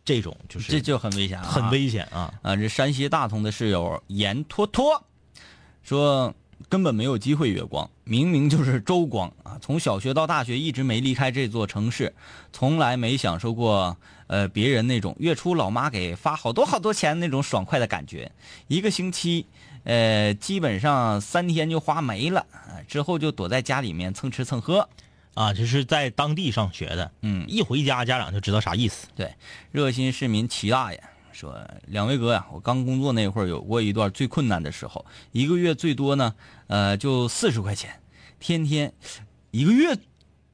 [0.05, 2.33] 这种就是这就很危险、啊，很危险啊。
[2.43, 2.57] 啊！
[2.57, 5.05] 这山西大同的室友严托托
[5.83, 6.35] 说，
[6.69, 9.59] 根本没有机会月光，明明就是周光啊！
[9.61, 12.13] 从小学到大学一直没离开这座城市，
[12.53, 13.97] 从来没享受过
[14.27, 18.31] 呃别人那种月初老妈给发好多好多钱那种爽快的感觉。
[18.69, 19.47] 一个星期，
[19.85, 24.89] 呃，基本上三天就花没了啊，之后就躲在家里面蹭吃蹭喝。
[25.35, 29.09] 啊，这是在当地上学的，嗯一回家家长就知道啥意思。
[29.17, 29.35] 对，
[29.73, 31.03] 热心市民齐大爷
[31.35, 31.59] 说
[31.89, 36.35] ：“两位哥呀，我刚工作那会儿有过一段最困难的时候，一个月最多呢，
[36.69, 38.01] 呃，就四十块钱，
[38.39, 38.93] 天天
[39.51, 39.99] 一个月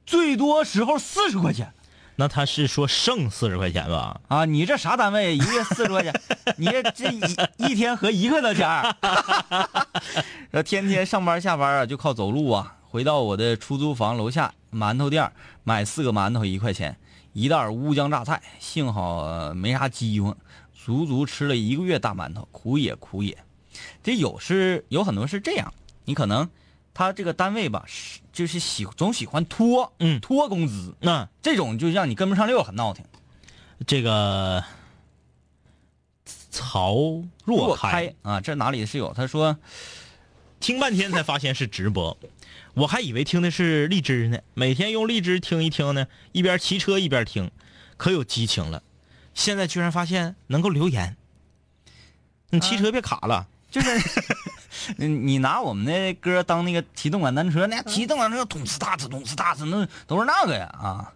[0.07, 1.73] 最多时候四十块钱
[2.17, 4.21] 那他是说剩四十块钱吧？
[4.29, 4.45] 啊！
[4.45, 5.35] 你这啥单位？
[5.35, 6.13] 一个月四十块钱，
[6.59, 7.21] 你这这一
[7.59, 8.95] 一天合一块多钱儿，
[10.53, 15.33] 说天天上班下班啊就靠走路啊，回到我的出租房楼下馒头店
[15.65, 16.95] 买四个馒头一块钱，
[17.33, 20.37] 一袋乌江榨菜，幸好、呃没啥饥荒，
[20.83, 23.37] 足足吃了一个月大馒头，苦也苦也。
[24.03, 25.73] 这有是有很多是这样，
[26.05, 26.49] 你可能
[26.95, 33.05] 他这个单位吧，是就是喜总喜欢拖，嗯拖工资，那这种就让你跟不上溜，很闹挺。
[33.87, 34.65] 这个
[36.51, 36.95] 曹
[37.45, 39.13] 若开啊，这哪里是有？
[39.13, 39.59] 他说
[40.59, 42.17] 听半天才发现是直播，
[42.75, 44.39] 我还以为听的是荔枝呢。
[44.55, 47.51] 每天用荔枝听一听呢，一边骑车一边听，
[47.97, 48.83] 可有激情了。
[49.41, 51.17] 现在居然发现能够留言，
[52.51, 53.49] 你骑车别卡了。
[53.71, 53.89] 就是，
[54.99, 61.13] 嗯你拿我们的歌当那个骑动感单车，那骑动感单车咚哧哒哧咚哧哒哧，那都是那个呀啊。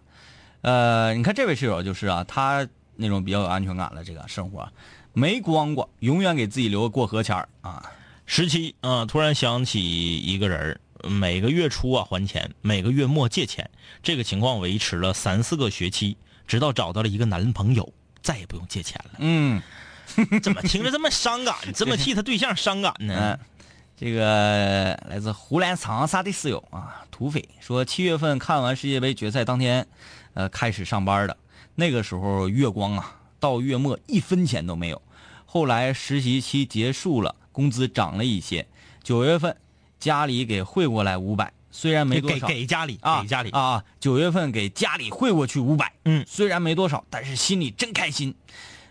[0.61, 4.67] 呃，你看这位室友就是啊，他那种比较有安全感了，这个生活
[5.13, 7.91] 没光过，永远给自己留个过河钱儿啊。
[8.25, 13.69] 十七啊，突然想起一个人儿每个月初啊还钱，每个月末借钱，
[14.01, 16.17] 这个情况维持了三四个学期，
[16.47, 17.93] 直到找到了一个男朋友，
[18.25, 19.11] 再也不用借钱了。
[19.19, 19.61] 嗯
[20.41, 23.39] 怎么听着这么伤感，这么替他对象伤感嗯、呢？
[23.95, 29.87] 这个来自湖南长沙的室友啊，土匪说，七月份看完世界杯决赛当天，
[30.33, 31.37] 呃，开始上班的，
[31.75, 35.01] 那个时候月光啊，到月末一分钱都没有。
[35.45, 38.67] 后来实习期结束了，工资涨了一些，
[39.01, 39.55] 九月份
[39.99, 43.49] 家里给汇过来五百，虽然没多给少，给家里，啊给家里。
[43.49, 48.33] 啊，九月份给家里汇过去五百，嗯虽然没多少，但是心里真开心。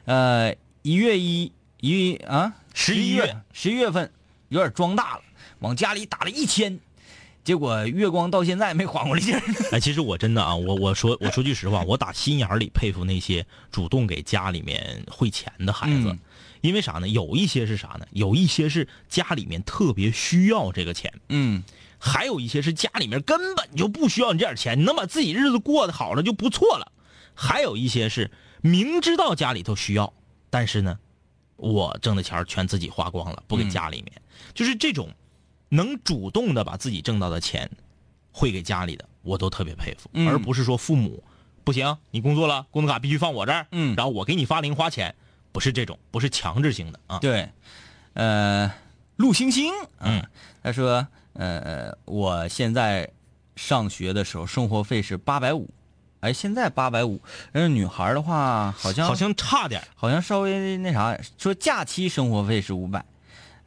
[0.04, 4.12] 呃，一月一一啊，十一一月十一月份
[4.50, 5.22] 有点装大了，
[5.60, 6.78] 往家里打了一千，
[7.42, 9.42] 结果月光到现在没缓过来劲儿。
[9.72, 16.18] 哎，其实我真的啊，我我说我说句实话，我打心眼儿里佩服那些主动给家里面汇钱的孩子，嗯。
[16.60, 17.06] 因为啥呢？
[17.06, 18.06] 有一些是啥呢？
[18.12, 21.62] 有一些是家里面特别需要这个钱，嗯
[22.06, 26.92] 还有一些是家里面根本就不需要你这点钱，你能把自己日子过得好了就不错了。
[27.34, 28.30] 还有一些是
[28.60, 30.12] 明知道家里头需要，
[30.50, 30.98] 但是呢，
[31.56, 34.20] 我挣的钱全自己花光了，不给家里面。
[34.52, 35.08] 就是这种
[35.70, 37.70] 能主动的把自己挣到的钱
[38.30, 41.24] 汇给家里的，我都特别佩服，嗯而不是说父母
[41.64, 45.14] 不行，你工作了，工资卡必须放我这儿，嗯然后我给你发零花钱，
[45.52, 47.18] 不是这种，不是强制性的啊。
[47.18, 47.48] 对，
[48.12, 48.70] 呃，
[49.16, 50.22] 陆星星，嗯，
[50.62, 53.08] 他说，呃，我现在
[53.56, 55.68] 上学的时候生活费是八百五，
[56.20, 57.20] 哎，现在八百五，
[57.52, 63.04] 嗯，女孩的话好像好像差点好像稍微那啥，说假期生活费是五百，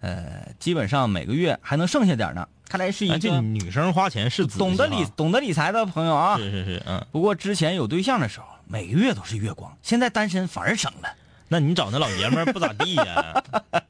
[0.02, 2.48] 呃，基本上每个月还能剩下点呢。
[2.70, 6.38] 看来是一个女生花钱是懂得理啊懂得理财的朋友啊。
[6.38, 11.10] 是是是，嗯，不过之前有对象的时候，每个月都是月光，现在单身反而省了。
[11.48, 13.44] 那你找那老爷们儿不咋地呀？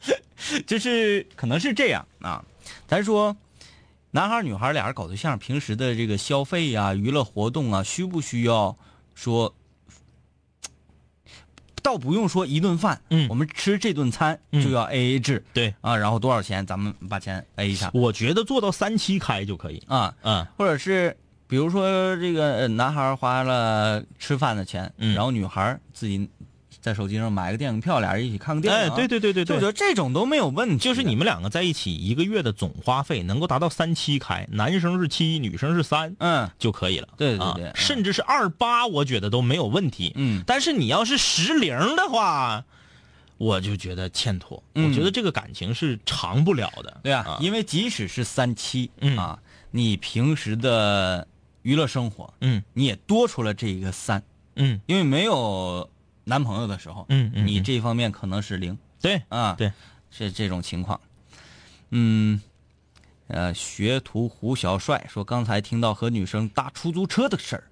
[0.67, 2.45] 就是可能是这样啊。
[2.87, 3.35] 咱说，
[4.17, 8.75] 男孩女孩俩人搞对象，平时的这个消费呀、娱乐活动啊，需不需要
[9.13, 9.53] 说？
[11.83, 13.29] 倒不用说一顿饭，嗯。
[13.29, 14.63] 我们吃这顿餐嗯。
[14.63, 17.91] 就要 A A 制，对，啊，然后多少钱咱们把钱 A 一下。
[17.93, 19.77] 我觉得做到三七开就可以。
[19.87, 20.43] 啊，嗯。
[20.57, 21.15] 或者是
[21.45, 25.13] 比如说这个呃男孩花了吃饭的钱，嗯。
[25.13, 26.27] 然后女孩自己
[26.79, 36.49] 在手机上买个电影票，俩人一起看个电影，哎，对对对对对，就我觉得这种都没有问题，就是你们两个在一起一个月的总花费能够达到三七开，男生是七，女生是三嗯。
[36.57, 37.07] 就可以了。
[37.11, 37.71] 啊对对对嗯。
[37.75, 40.13] 甚至是二八，我觉得都没有问题。
[40.15, 40.43] 嗯。
[40.45, 42.63] 但是你要是十零的话，
[43.37, 44.63] 我就觉得欠妥。
[44.75, 44.87] 嗯。
[44.89, 46.99] 我觉得这个感情是长不了的。
[47.03, 49.17] 对啊，因为即使是三七、嗯。
[49.17, 49.39] 啊，
[49.71, 51.27] 你平时的
[51.63, 52.63] 娱乐生活，嗯。
[52.73, 54.23] 你也多出了这一个三，
[54.55, 54.79] 嗯。
[54.85, 55.89] 因为没有
[56.27, 57.47] 男朋友的时候，嗯嗯嗯。
[57.47, 58.77] 你这方面可能是零。
[59.01, 59.71] 对啊，对，
[60.11, 60.99] 是这种情况。
[61.91, 62.41] 嗯，
[63.27, 67.63] 呃，学徒胡小帅说，刚才听到和女生搭出租车的事儿，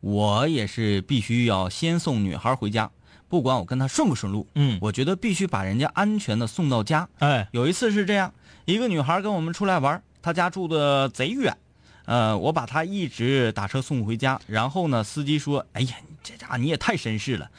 [0.00, 2.90] 我也是必须要先送女孩回家，
[3.28, 4.78] 不管我跟她顺不顺路，嗯。
[4.82, 7.08] 我觉得必须把人家安全的送到家。
[7.20, 7.48] 哎。
[7.52, 8.34] 有一次是这样，
[8.66, 11.56] 一个女孩跟我们出来玩，她家住的贼远，
[12.04, 17.50] 呃，我把她一直打车送回家，然后呢，司机说：“哎呀，你这家伙你也太绅士了，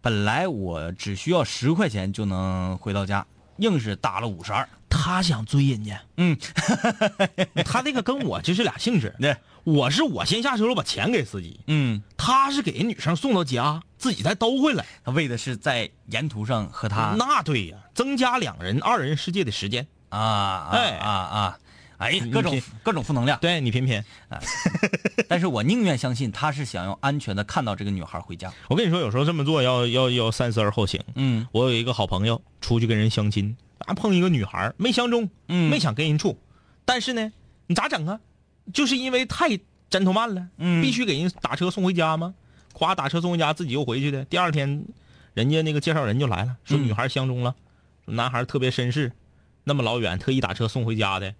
[0.00, 3.26] 本来我只需要十块钱就能回到家，
[3.58, 4.68] 硬是打了五十二。
[4.88, 6.38] 他想追人家，嗯，
[7.66, 9.12] 他这个跟我这是俩性质。
[9.18, 14.86] 对，我是我先下车，我把钱给司机，嗯，他是给人女生送到家，自己再兜回来。
[15.04, 19.84] 他为的是在沿途上和她那对呀，增加两人二人世界的时间。
[20.10, 21.58] 啊啊哎啊啊，
[21.98, 23.38] 哎呀，各种各种负能量。
[23.40, 24.02] 对你品品，
[25.28, 28.52] 但是我宁愿相信他是想要安全的看到这个女孩回家。
[28.68, 31.00] 我跟你说，有时候这么做要要要三思而后行。
[31.14, 36.38] 嗯我有一个好朋友出去跟人相亲，啊碰一个女孩没相中，嗯没想跟人处，
[36.84, 37.32] 但是呢，
[37.66, 38.20] 你咋整啊？
[38.72, 39.50] 就是因为太
[39.90, 42.34] gentleman 了，嗯必须给人打车送回家吗？
[42.72, 44.24] 夸打车送回家，自己又回去的。
[44.24, 44.84] 第二天，
[45.32, 47.54] 人家那个介绍人就来了，说嗯女孩相中了，
[48.04, 49.12] 说男孩特别绅士，
[49.62, 51.34] 那么老远特意打车送回家的，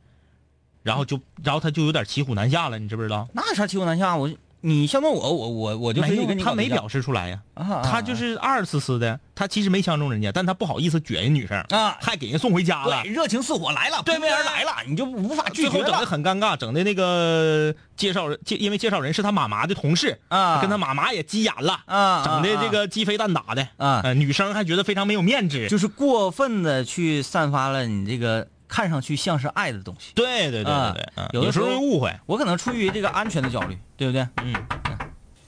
[0.85, 3.27] 然后就然后他就有点骑虎难下了，你知不知道？
[3.33, 4.15] 那有啥骑虎难下？
[4.17, 4.31] 我
[4.61, 7.39] 你相中我，我我我就可没有以跟你搞对象他没表示出来呀，
[7.83, 13.13] 他就是二次次的，他其实没相中人家，但他不好意思撅人女生啊还给人送回家了对，。
[13.13, 30.13] 热情似火来了，对扑面人来了，你就无法拒绝最后整的很尴尬，整的那个介绍人，介因为介绍人是他妈妈的同事啊跟他妈妈也急眼了啊整的啊这个鸡飞蛋打的啊呃女生还觉得非常没有面子，就是过分的去散发了你这个看上去像是爱的东西。
[30.15, 34.23] 对对对啊对对，嗯有的时候候会误会，我可能出于这个安全的焦虑，对不对？
[34.43, 34.53] 嗯，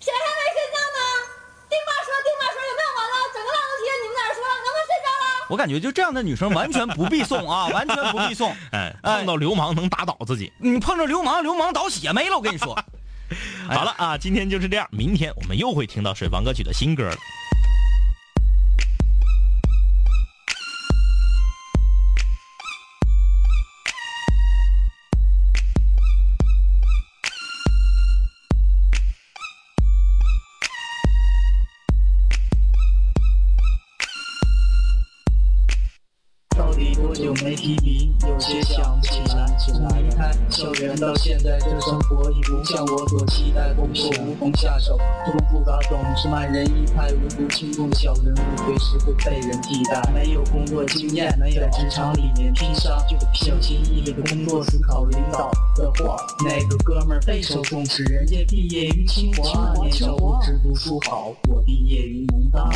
[0.01, 1.01] 谁还没睡觉呢？
[1.69, 3.17] 丁妈说，丁妈说有没有完了？
[3.35, 5.47] 整个浪头贴你们在这说，能不能睡觉了？
[5.49, 8.51] 我感觉就这样的女生完全不必送啊， 完全不必送。
[8.73, 10.53] 哎，哎碰到流氓能打倒自己。
[10.59, 12.75] 你碰着流氓，流氓倒血霉了，我跟你说。
[13.69, 17.17] 哎好了啊，今天就是这样，明天我们又会听到水房歌曲的新歌了。
[37.43, 38.12] 没提笔？
[38.26, 39.47] 有些想不起来。
[39.59, 43.72] 从离开校园到现在，这生活已不像我所期待。
[43.74, 47.12] 工作无从下手，错综复杂，总是慢人一拍。
[47.12, 50.03] 无足轻重的小人物，随时会被人替代。
[50.14, 52.99] 没有工作经验，没在职场里面拼杀，
[53.34, 56.16] 小心翼翼的工作，思考领导的话。
[56.45, 62.66] 那个哥们儿备受重视，人家毕业于清华，年少不知读书好，我毕业于农大。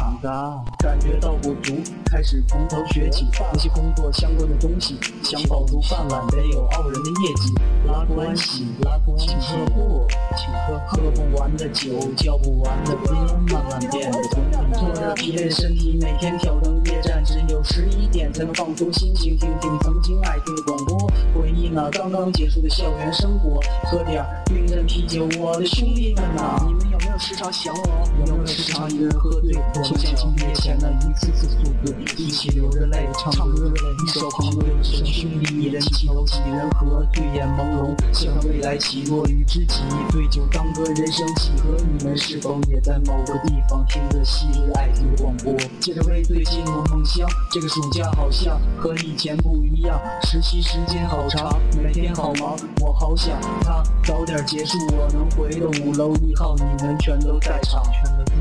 [0.78, 1.74] 感觉到不足，
[2.06, 7.54] 开始从头学起，那些工作相关的东西，想保住饭碗，得有傲人的业绩。
[7.86, 13.14] 拉关系，拉关系，请喝不，请喝喝不完的酒，叫不完的歌，
[13.52, 14.72] 慢慢变得动人。
[14.72, 20.98] 拖着疲惫的身体，每天挑灯夜战，只有十一点才能放松心情，听听曾经爱听的广播，
[21.34, 28.08] 回忆那刚刚结束的校园生活，喝点儿冰镇啤酒，我的兄弟们呐，你们有没有时常想我？
[28.26, 33.72] 有没有时常一个人喝醉，就像今夜前的一次次宿醉，一起流着泪唱歌，
[34.04, 41.76] 一手旁对一声兄弟，一人起头几人合，醉眼朦胧，想着未来起落与知己，对酒当歌，人生几何？
[41.98, 45.54] 你们是否也在某个地方听着昔日爱听的广播？
[45.78, 57.82] 借着微醉进入梦乡，这个暑假好像和以前不一样，实习时间好长，每天好忙，我好想它早点结束，我能回到五楼一号，你们全都在场，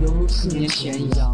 [0.04, 1.34] 犹如四年前一样，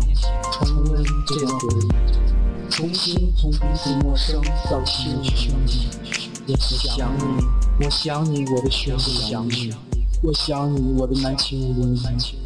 [0.54, 2.70] 重温这段回忆。
[2.70, 5.90] 重新从彼此陌生到亲如兄弟。
[6.48, 9.74] 我想你，我想你，我的兄弟，想你，
[10.24, 12.45] 我想你，我的南秦五零一。